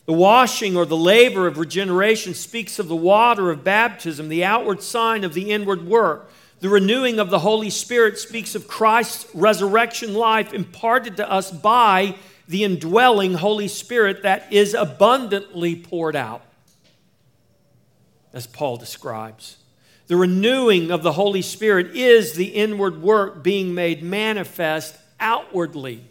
[0.07, 4.82] The washing or the laver of regeneration speaks of the water of baptism, the outward
[4.82, 6.30] sign of the inward work.
[6.61, 12.14] The renewing of the Holy Spirit speaks of Christ's resurrection life imparted to us by
[12.48, 16.42] the indwelling Holy Spirit that is abundantly poured out,
[18.32, 19.59] as Paul describes.
[20.07, 26.04] The renewing of the Holy Spirit is the inward work being made manifest outwardly.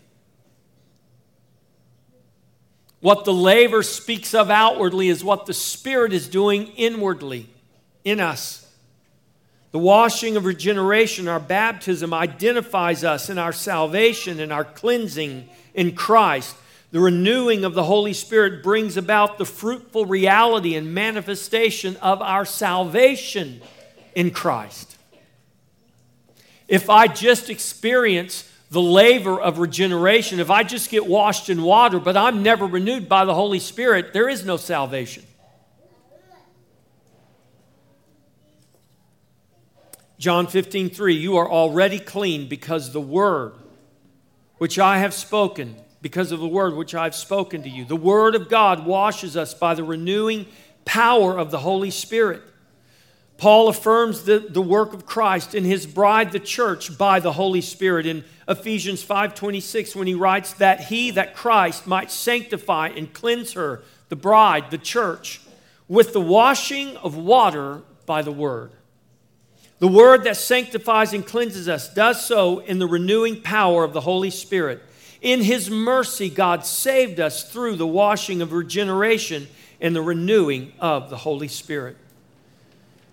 [3.06, 7.47] What the laver speaks of outwardly is what the Spirit is doing inwardly
[8.03, 8.68] in us.
[9.70, 15.93] The washing of regeneration, our baptism, identifies us in our salvation and our cleansing in
[15.93, 16.56] Christ.
[16.89, 22.43] The renewing of the Holy Spirit brings about the fruitful reality and manifestation of our
[22.43, 23.62] salvation
[24.16, 24.97] in Christ.
[26.68, 30.42] If I just experience the laver of regeneration.
[30.42, 34.12] If I just get washed in water, but I'm never renewed by the Holy Spirit,
[34.12, 35.24] there is no salvation.
[40.20, 43.54] John 15, 3, you are already clean because the word
[44.58, 47.86] which I have spoken, because of the word which I have spoken to you.
[47.86, 50.48] The word of God washes us by the renewing
[50.84, 52.42] power of the Holy Spirit.
[53.38, 57.62] Paul affirms the, the work of Christ in his bride, the church, by the Holy
[57.62, 63.54] Spirit in Ephesians 5:26 when he writes that he that Christ might sanctify and cleanse
[63.54, 65.41] her, the bride, the church,
[65.88, 68.72] with the washing of water by the word.
[69.80, 74.02] The word that sanctifies and cleanses us does so in the renewing power of the
[74.02, 74.82] Holy Spirit.
[75.22, 79.48] In his mercy, God saved us through the washing of regeneration
[79.82, 81.98] and the renewing of the Holy Spirit.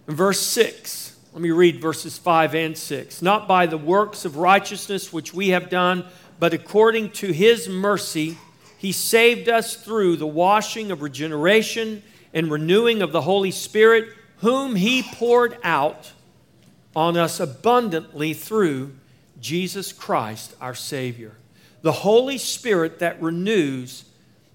[0.07, 3.22] In verse 6, let me read verses 5 and 6.
[3.22, 6.05] Not by the works of righteousness which we have done,
[6.39, 8.37] but according to his mercy,
[8.76, 12.03] he saved us through the washing of regeneration
[12.35, 16.12] and renewing of the Holy Spirit, whom he poured out
[16.95, 18.93] on us abundantly through
[19.41, 21.33] Jesus Christ our Savior.
[21.80, 24.05] The Holy Spirit that renews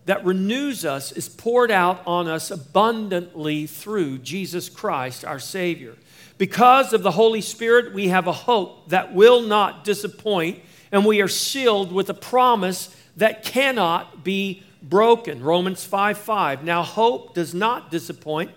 [0.06, 5.96] that renews us is poured out on us abundantly through Jesus Christ, our Savior.
[6.38, 10.60] Because of the Holy Spirit, we have a hope that will not disappoint,
[10.92, 15.42] and we are sealed with a promise that cannot be broken.
[15.42, 16.64] Romans 5 5.
[16.64, 18.52] Now, hope does not disappoint.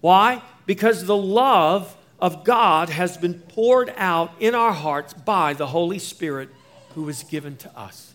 [0.00, 0.42] Why?
[0.66, 5.98] Because the love of God has been poured out in our hearts by the Holy
[5.98, 6.50] Spirit
[6.94, 8.14] who is given to us.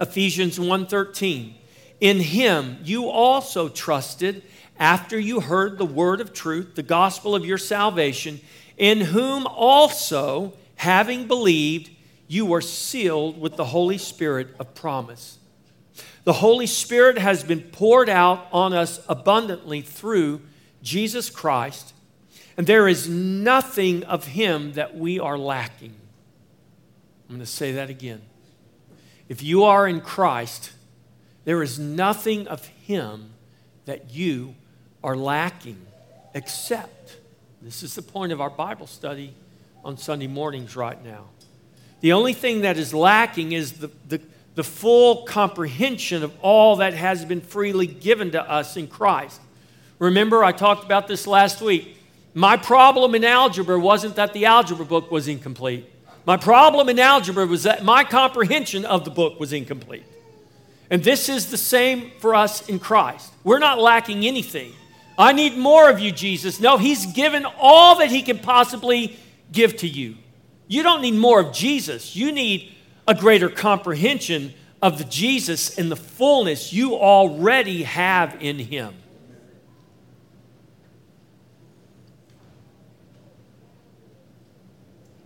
[0.00, 1.54] Ephesians 1:13.
[2.00, 4.42] In him you also trusted
[4.78, 8.40] after you heard the word of truth, the gospel of your salvation,
[8.76, 11.90] in whom also, having believed,
[12.26, 15.38] you were sealed with the Holy Spirit of promise.
[16.24, 20.40] The Holy Spirit has been poured out on us abundantly through
[20.82, 21.92] Jesus Christ,
[22.56, 25.94] and there is nothing of Him that we are lacking.
[27.28, 28.22] I'm going to say that again.
[29.28, 30.72] If you are in Christ,
[31.44, 33.32] there is nothing of Him
[33.84, 34.54] that you
[35.02, 35.78] are lacking
[36.34, 37.16] except,
[37.60, 39.34] this is the point of our Bible study
[39.84, 41.24] on Sunday mornings right now.
[42.00, 44.20] The only thing that is lacking is the, the,
[44.54, 49.40] the full comprehension of all that has been freely given to us in Christ.
[49.98, 51.96] Remember, I talked about this last week.
[52.34, 55.88] My problem in algebra wasn't that the algebra book was incomplete.
[56.24, 60.04] My problem in algebra was that my comprehension of the book was incomplete.
[60.90, 63.32] And this is the same for us in Christ.
[63.44, 64.72] We're not lacking anything.
[65.18, 66.60] I need more of you, Jesus.
[66.60, 69.16] No, He's given all that He can possibly
[69.50, 70.16] give to you.
[70.68, 72.16] You don't need more of Jesus.
[72.16, 72.72] You need
[73.06, 78.94] a greater comprehension of the Jesus and the fullness you already have in Him.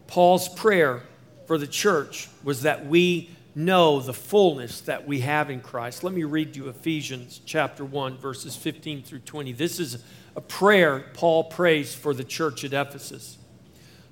[0.07, 1.03] Paul's prayer
[1.47, 6.05] for the church was that we know the fullness that we have in Christ.
[6.05, 9.53] Let me read you Ephesians chapter 1 verses 15 through 20.
[9.53, 10.05] This is
[10.37, 13.39] a prayer Paul prays for the church at Ephesus.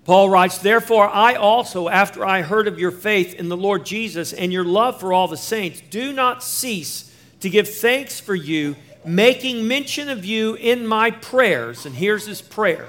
[0.06, 4.32] Paul writes, Therefore, I also, after I heard of your faith in the Lord Jesus
[4.32, 8.76] and your love for all the saints, do not cease to give thanks for you,
[9.04, 11.84] making mention of you in my prayers.
[11.84, 12.88] And here's his prayer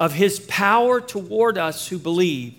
[0.00, 2.54] of his power toward us who believe,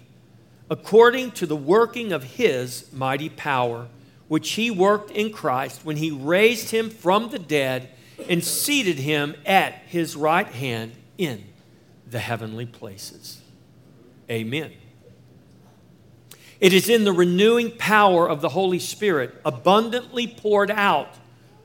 [0.69, 3.87] according to the working of his mighty power,
[4.27, 7.89] which he worked in Christ when he raised him from the dead
[8.27, 11.45] and seated him at his right hand in
[12.09, 13.41] the heavenly places.
[14.29, 14.71] Amen.
[16.59, 21.15] It is in the renewing power of the Holy Spirit, abundantly poured out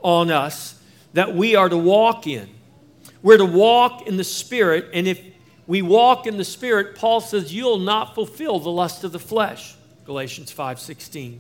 [0.03, 0.81] on us,
[1.15, 2.49] that we are to walk in.
[3.23, 5.21] We're to walk in the Spirit, and if
[5.67, 9.75] we walk in the Spirit, Paul says, you'll not fulfill the lust of the flesh.
[10.05, 11.39] Galatians 5:16.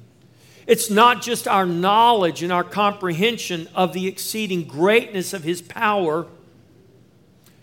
[0.66, 6.26] It's not just our knowledge and our comprehension of the exceeding greatness of his power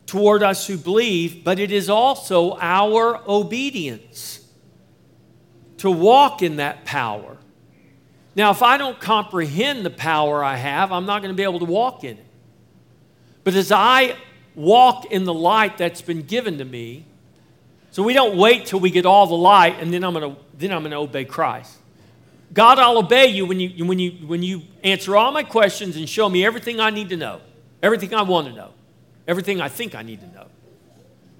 [0.05, 4.45] toward us who believe, but it is also our obedience
[5.77, 7.37] to walk in that power.
[8.35, 11.59] Now, if I don't comprehend the power I have, I'm not going to be able
[11.59, 12.25] to walk in it.
[13.43, 14.15] But as I
[14.55, 17.05] walk in the light that's been given to me,
[17.91, 20.41] so we don't wait till we get all the light and then I'm going to
[20.57, 21.77] then I'm going to obey Christ.
[22.53, 26.07] God, I'll obey you when you when you when you answer all my questions and
[26.07, 27.41] show me everything I need to know,
[27.81, 28.71] everything I want to know
[29.27, 30.47] everything I think I need to know.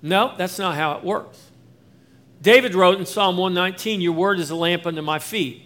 [0.02, 1.52] No, that's not how it works.
[2.42, 5.64] David wrote in Psalm 119, Your word is a lamp unto my feet.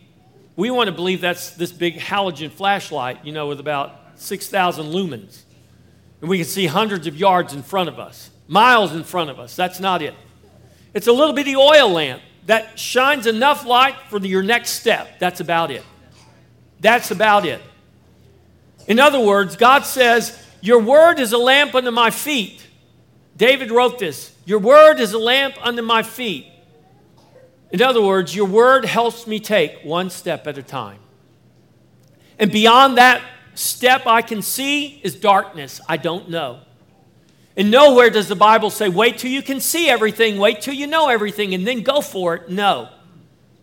[0.58, 5.43] We want to believe that's this big halogen flashlight, you know, with about 6,000 lumens.
[6.22, 9.39] And we can see hundreds of yards in front of us, miles in front of
[9.39, 9.55] us.
[9.55, 10.16] That's not it.
[10.93, 15.20] It's a little bitty oil lamp that shines enough light for your next step.
[15.20, 15.84] That's about it.
[16.80, 17.61] That's about it.
[18.88, 22.66] In other words, God says, your word is a lamp unto my feet.
[23.38, 26.47] David wrote this Your word is a lamp unto my feet.
[27.72, 30.97] In other words, your word helps me take one step at a time.
[32.39, 33.22] And beyond that
[33.56, 35.82] step I can see is darkness.
[35.88, 36.60] I don't know.
[37.58, 40.88] And nowhere does the Bible say, wait till you can see everything, wait till you
[40.88, 42.49] know everything, and then go for it.
[42.49, 42.89] No.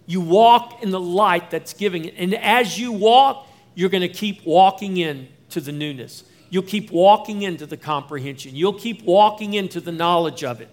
[0.06, 2.14] You walk in the light that's giving it.
[2.16, 6.24] And as you walk, you're going to keep walking in to the newness.
[6.48, 8.54] You'll keep walking into the comprehension.
[8.54, 10.68] You'll keep walking into the knowledge of it.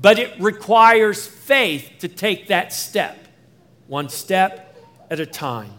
[0.00, 3.16] But it requires faith to take that step,
[3.86, 4.76] one step
[5.10, 5.72] at a time.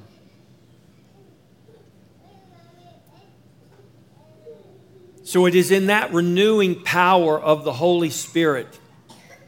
[5.27, 8.79] So it is in that renewing power of the Holy Spirit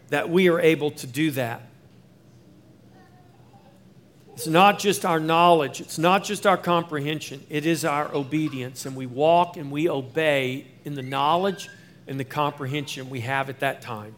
[0.09, 1.61] that we are able to do that.
[4.33, 8.85] It's not just our knowledge, it's not just our comprehension, it is our obedience.
[8.85, 11.69] And we walk and we obey in the knowledge
[12.07, 14.15] and the comprehension we have at that time.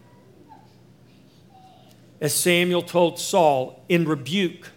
[2.20, 4.72] As Samuel told Saul, in rebuke,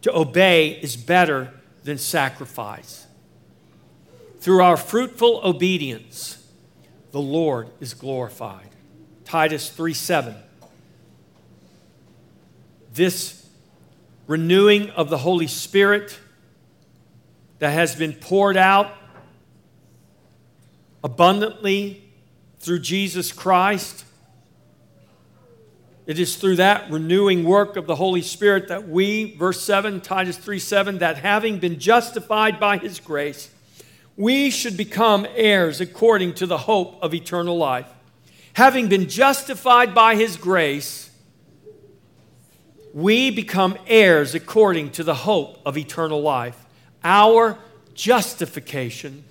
[0.00, 1.52] to obey is better
[1.84, 3.06] than sacrifice.
[4.40, 6.42] Through our fruitful obedience,
[7.12, 8.68] the Lord is glorified.
[9.24, 10.34] Titus 3 7.
[12.92, 13.46] This
[14.26, 16.18] renewing of the Holy Spirit
[17.58, 18.92] that has been poured out
[21.04, 22.10] abundantly
[22.60, 24.04] through Jesus Christ.
[26.06, 30.38] It is through that renewing work of the Holy Spirit that we, verse 7, Titus
[30.38, 33.50] 3 7, that having been justified by his grace,
[34.20, 37.86] we should become heirs according to the hope of eternal life.
[38.52, 41.08] Having been justified by his grace,
[42.92, 46.66] we become heirs according to the hope of eternal life.
[47.02, 47.56] Our
[47.94, 49.24] justification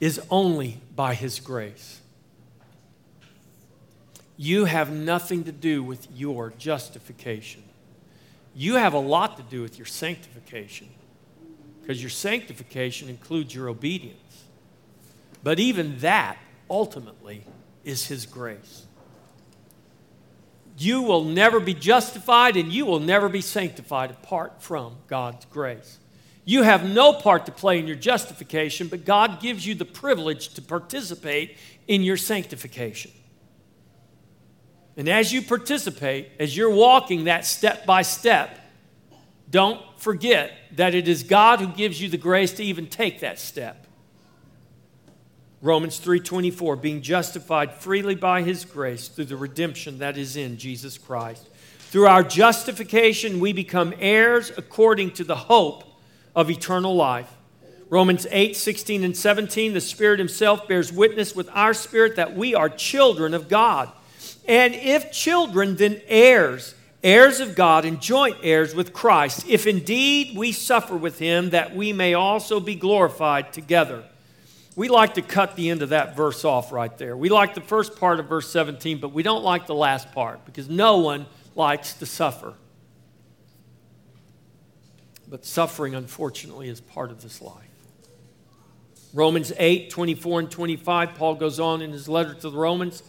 [0.00, 2.00] is only by His grace.
[4.36, 7.64] You have nothing to do with your justification.
[8.54, 10.88] You have a lot to do with your sanctification
[11.84, 14.44] because your sanctification includes your obedience.
[15.42, 16.38] But even that
[16.70, 17.44] ultimately
[17.84, 18.86] is His grace.
[20.78, 25.98] You will never be justified and you will never be sanctified apart from God's grace.
[26.46, 30.54] You have no part to play in your justification, but God gives you the privilege
[30.54, 33.12] to participate in your sanctification.
[34.96, 38.58] And as you participate, as you're walking that step by step,
[39.54, 43.38] don't forget that it is God who gives you the grace to even take that
[43.38, 43.86] step.
[45.62, 50.98] Romans 3:24 being justified freely by his grace through the redemption that is in Jesus
[50.98, 51.46] Christ.
[51.90, 55.84] Through our justification we become heirs according to the hope
[56.34, 57.30] of eternal life.
[57.88, 62.56] Romans 8, 16, and 17, the Spirit Himself bears witness with our spirit that we
[62.56, 63.88] are children of God.
[64.48, 66.74] And if children, then heirs,
[67.04, 71.76] heirs of God and joint heirs with Christ, if indeed we suffer with Him, that
[71.76, 74.02] we may also be glorified together.
[74.74, 77.16] We like to cut the end of that verse off right there.
[77.16, 80.44] We like the first part of verse 17, but we don't like the last part
[80.44, 82.54] because no one likes to suffer.
[85.28, 87.60] But suffering, unfortunately, is part of this life.
[89.12, 93.04] Romans 8, 24 and 25, Paul goes on in his letter to the Romans,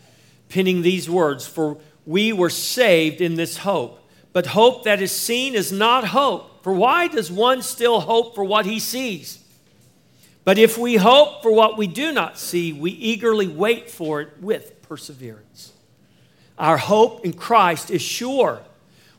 [0.49, 3.99] pinning these words For we were saved in this hope.
[4.33, 6.63] But hope that is seen is not hope.
[6.63, 9.43] For why does one still hope for what he sees?
[10.43, 14.29] But if we hope for what we do not see, we eagerly wait for it
[14.41, 15.73] with perseverance.
[16.57, 18.61] Our hope in Christ is sure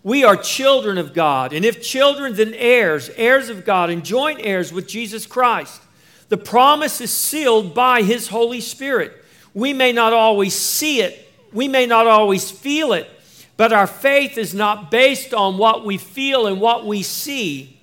[0.06, 4.38] we are children of God, and if children, then heirs, heirs of God, and joint
[4.40, 5.82] heirs with Jesus Christ.
[6.28, 9.12] The promise is sealed by His Holy Spirit.
[9.52, 11.25] We may not always see it,
[11.56, 13.08] we may not always feel it,
[13.56, 17.80] but our faith is not based on what we feel and what we see.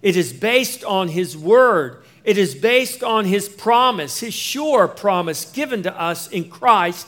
[0.00, 2.02] It is based on His Word.
[2.24, 7.06] It is based on His promise, His sure promise given to us in Christ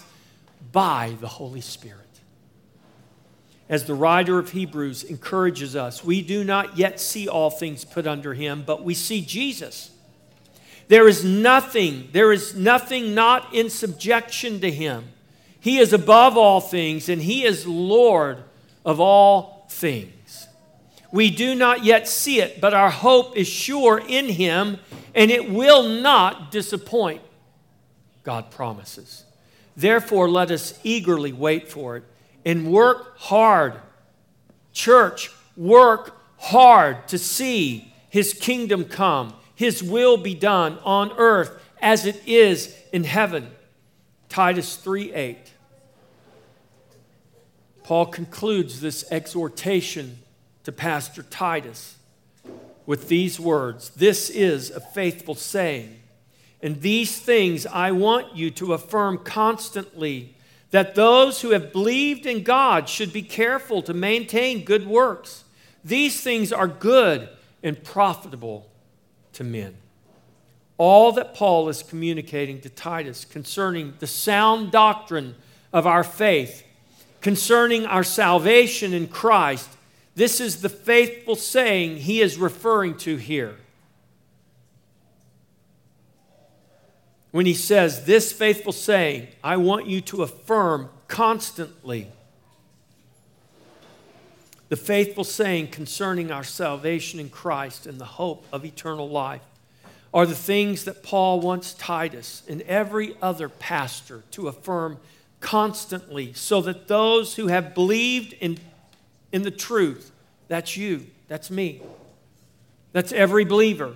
[0.73, 2.01] by the Holy Spirit
[3.71, 8.05] as the writer of Hebrews encourages us, we do not yet see all things put
[8.05, 9.93] under him, but we see Jesus.
[10.89, 15.05] There is nothing, there is nothing not in subjection to him.
[15.61, 18.43] He is above all things, and he is Lord
[18.85, 20.49] of all things.
[21.13, 24.79] We do not yet see it, but our hope is sure in him,
[25.15, 27.21] and it will not disappoint,
[28.23, 29.25] God promises.
[29.77, 32.05] Therefore, let us eagerly wait for it
[32.45, 33.75] and work hard.
[34.73, 42.07] Church, work hard to see His kingdom come, His will be done on earth as
[42.07, 43.51] it is in heaven.
[44.31, 45.39] Titus 3 8.
[47.83, 50.21] Paul concludes this exhortation
[50.63, 51.97] to Pastor Titus
[52.87, 56.01] with these words This is a faithful saying,
[56.63, 60.37] and these things I want you to affirm constantly
[60.71, 65.43] that those who have believed in God should be careful to maintain good works.
[65.85, 67.29] These things are good
[67.65, 68.71] and profitable
[69.33, 69.77] to men.
[70.81, 75.35] All that Paul is communicating to Titus concerning the sound doctrine
[75.75, 76.67] of our faith,
[77.21, 79.69] concerning our salvation in Christ,
[80.15, 83.57] this is the faithful saying he is referring to here.
[87.31, 92.09] when he says, This faithful saying, I want you to affirm constantly.
[94.71, 99.43] The faithful saying concerning our salvation in Christ and the hope of eternal life
[100.13, 104.99] are the things that Paul wants Titus and every other pastor to affirm
[105.41, 108.59] constantly so that those who have believed in,
[109.33, 110.11] in the truth,
[110.49, 111.81] that's you, that's me,
[112.93, 113.95] That's every believer.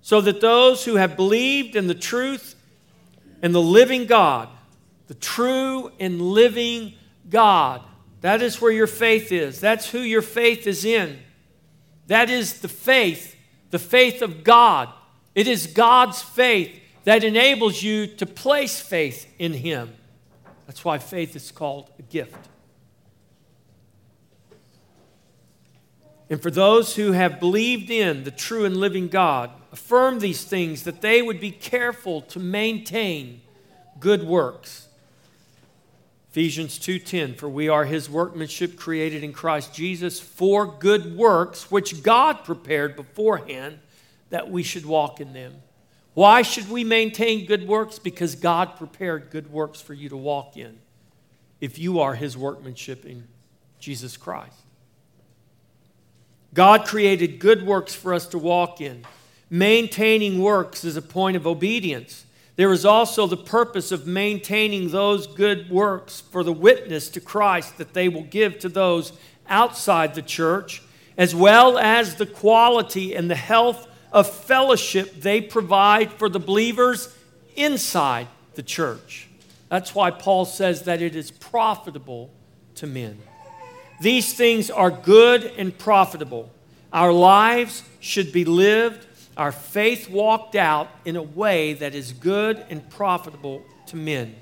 [0.00, 2.54] So that those who have believed in the truth
[3.42, 4.48] and the living God,
[5.08, 6.94] the true and living
[7.28, 7.82] God,
[8.22, 9.60] that is where your faith is.
[9.60, 11.18] That's who your faith is in.
[12.06, 13.35] That is the faith,
[13.70, 14.88] the faith of God.
[15.34, 19.94] It is God's faith that enables you to place faith in Him.
[20.66, 22.48] That's why faith is called a gift.
[26.28, 30.82] And for those who have believed in the true and living God, affirm these things
[30.82, 33.42] that they would be careful to maintain
[34.00, 34.85] good works.
[36.36, 42.02] Ephesians 2:10 For we are his workmanship created in Christ Jesus for good works which
[42.02, 43.78] God prepared beforehand
[44.28, 45.62] that we should walk in them.
[46.12, 47.98] Why should we maintain good works?
[47.98, 50.78] Because God prepared good works for you to walk in
[51.62, 53.28] if you are his workmanship in
[53.80, 54.60] Jesus Christ.
[56.52, 59.06] God created good works for us to walk in.
[59.48, 62.25] Maintaining works is a point of obedience.
[62.56, 67.76] There is also the purpose of maintaining those good works for the witness to Christ
[67.78, 69.12] that they will give to those
[69.48, 70.82] outside the church,
[71.18, 77.14] as well as the quality and the health of fellowship they provide for the believers
[77.56, 79.28] inside the church.
[79.68, 82.30] That's why Paul says that it is profitable
[82.76, 83.18] to men.
[84.00, 86.50] These things are good and profitable.
[86.92, 89.06] Our lives should be lived,
[89.36, 94.34] our faith walked out in a way that is good and profitable to men.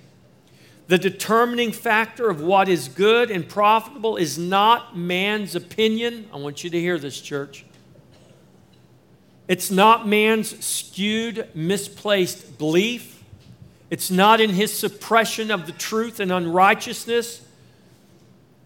[0.87, 6.29] The determining factor of what is good and profitable is not man's opinion.
[6.33, 7.65] I want you to hear this, church.
[9.49, 13.23] It's not man's skewed, misplaced belief.
[13.91, 17.43] It's not in his suppression of the truth and unrighteousness.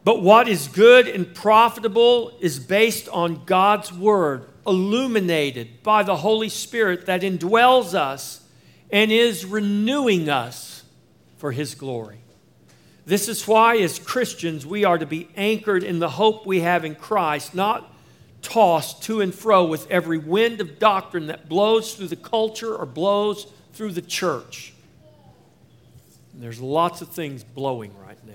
[0.05, 6.49] But what is good and profitable is based on God's word, illuminated by the Holy
[6.49, 8.43] Spirit that indwells us
[8.91, 10.85] and is renewing us
[11.39, 12.19] for his glory.
[13.07, 16.85] This is why, as Christians, we are to be anchored in the hope we have
[16.85, 17.91] in Christ, not
[18.43, 22.87] tossed to and fro with every wind of doctrine that blows through the culture or
[22.87, 24.75] blows through the church.
[26.33, 28.35] And there's lots of things blowing right now.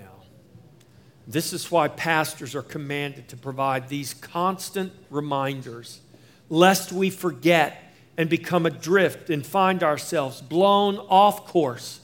[1.27, 6.01] This is why pastors are commanded to provide these constant reminders,
[6.49, 11.99] lest we forget and become adrift and find ourselves blown off course.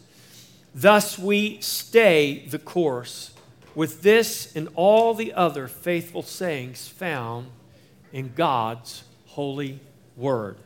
[0.74, 3.32] Thus, we stay the course
[3.76, 7.48] with this and all the other faithful sayings found
[8.12, 9.80] in God's holy
[10.16, 10.58] word.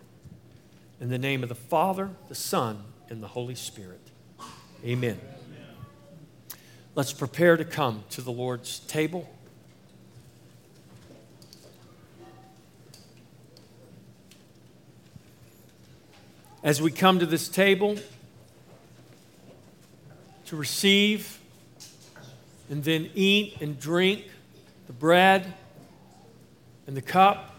[0.99, 3.99] In the name of the Father, the Son, and the Holy Spirit.
[4.86, 5.19] Amen.
[6.95, 9.30] Let's prepare to come to the Lord's table.
[16.64, 17.97] As we come to this table
[20.45, 21.38] to receive
[22.70, 24.24] and then eat and drink
[24.88, 25.53] the bread
[26.88, 27.53] and the cup,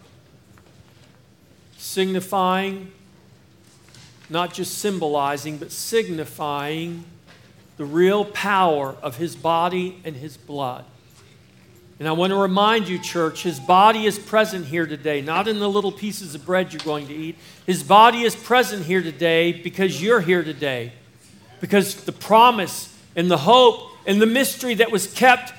[1.77, 2.91] signifying,
[4.27, 7.03] not just symbolizing, but signifying
[7.77, 10.83] the real power of his body and his blood.
[11.97, 15.59] And I want to remind you, church, his body is present here today, not in
[15.59, 17.37] the little pieces of bread you're going to eat.
[17.65, 20.91] His body is present here today because you're here today.
[21.61, 25.53] Because the promise and the hope and the mystery that was kept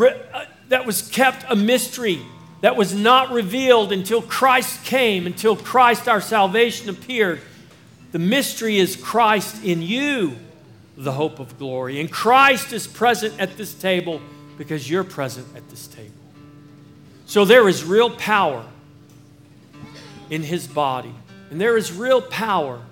[0.00, 2.20] uh, that was kept a mystery
[2.60, 7.40] that was not revealed until Christ came, until Christ our salvation appeared.
[8.12, 10.36] The mystery is Christ in you
[10.96, 12.00] the hope of glory.
[12.00, 14.20] And Christ is present at this table
[14.60, 16.12] because you're present at this table.
[17.24, 18.62] So there is real power
[20.28, 21.14] in his body,
[21.50, 22.82] and there is real power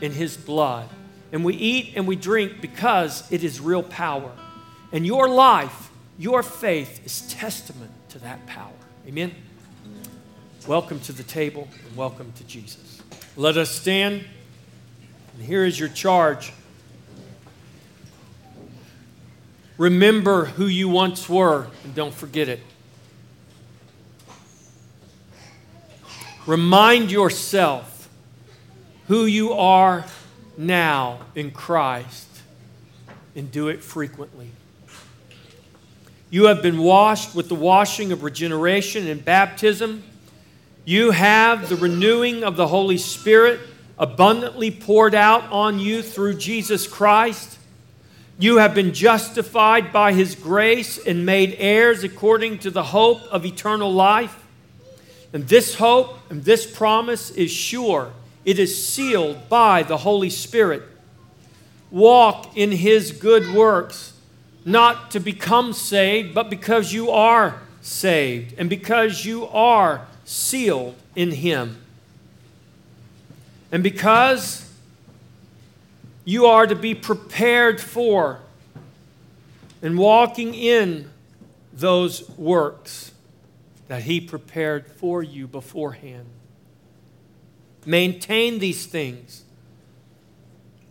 [0.00, 0.88] in his blood.
[1.32, 4.30] And we eat and we drink because it is real power.
[4.92, 8.70] And your life, your faith is testament to that power.
[9.08, 9.34] Amen.
[10.68, 13.02] Welcome to the table and welcome to Jesus.
[13.34, 14.24] Let us stand.
[15.34, 16.52] And here is your charge.
[19.78, 22.60] Remember who you once were and don't forget it.
[26.46, 28.08] Remind yourself
[29.08, 30.04] who you are
[30.56, 32.28] now in Christ
[33.34, 34.50] and do it frequently.
[36.30, 40.02] You have been washed with the washing of regeneration and baptism.
[40.84, 43.60] You have the renewing of the Holy Spirit
[43.98, 47.55] abundantly poured out on you through Jesus Christ.
[48.38, 53.46] You have been justified by his grace and made heirs according to the hope of
[53.46, 54.42] eternal life.
[55.32, 58.12] And this hope and this promise is sure.
[58.44, 60.82] It is sealed by the Holy Spirit.
[61.90, 64.12] Walk in His good works,
[64.64, 71.32] not to become saved, but because you are saved and because you are sealed in
[71.32, 71.76] Him.
[73.72, 74.65] And because
[76.26, 78.40] you are to be prepared for
[79.80, 81.08] and walking in
[81.72, 83.12] those works
[83.86, 86.26] that He prepared for you beforehand.
[87.86, 89.44] Maintain these things.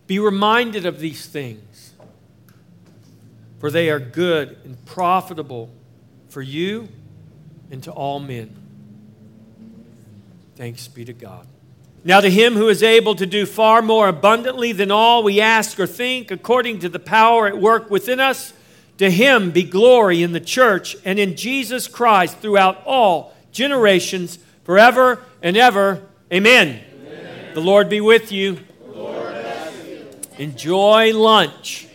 [0.08, 1.94] Be reminded of these things,
[3.60, 5.70] for they are good and profitable
[6.30, 6.88] for you
[7.70, 8.56] and to all men.
[10.56, 11.46] Thanks be to God.
[12.08, 15.80] Now, to him who is able to do far more abundantly than all we ask
[15.80, 18.54] or think, according to the power at work within us,
[19.00, 25.24] to him be glory in the church and in Jesus Christ throughout all generations, forever
[25.42, 26.04] and ever.
[26.32, 26.80] Amen.
[27.08, 27.54] Amen.
[27.56, 28.60] The Lord be with you.
[28.94, 30.08] you.
[30.38, 31.88] Enjoy lunch.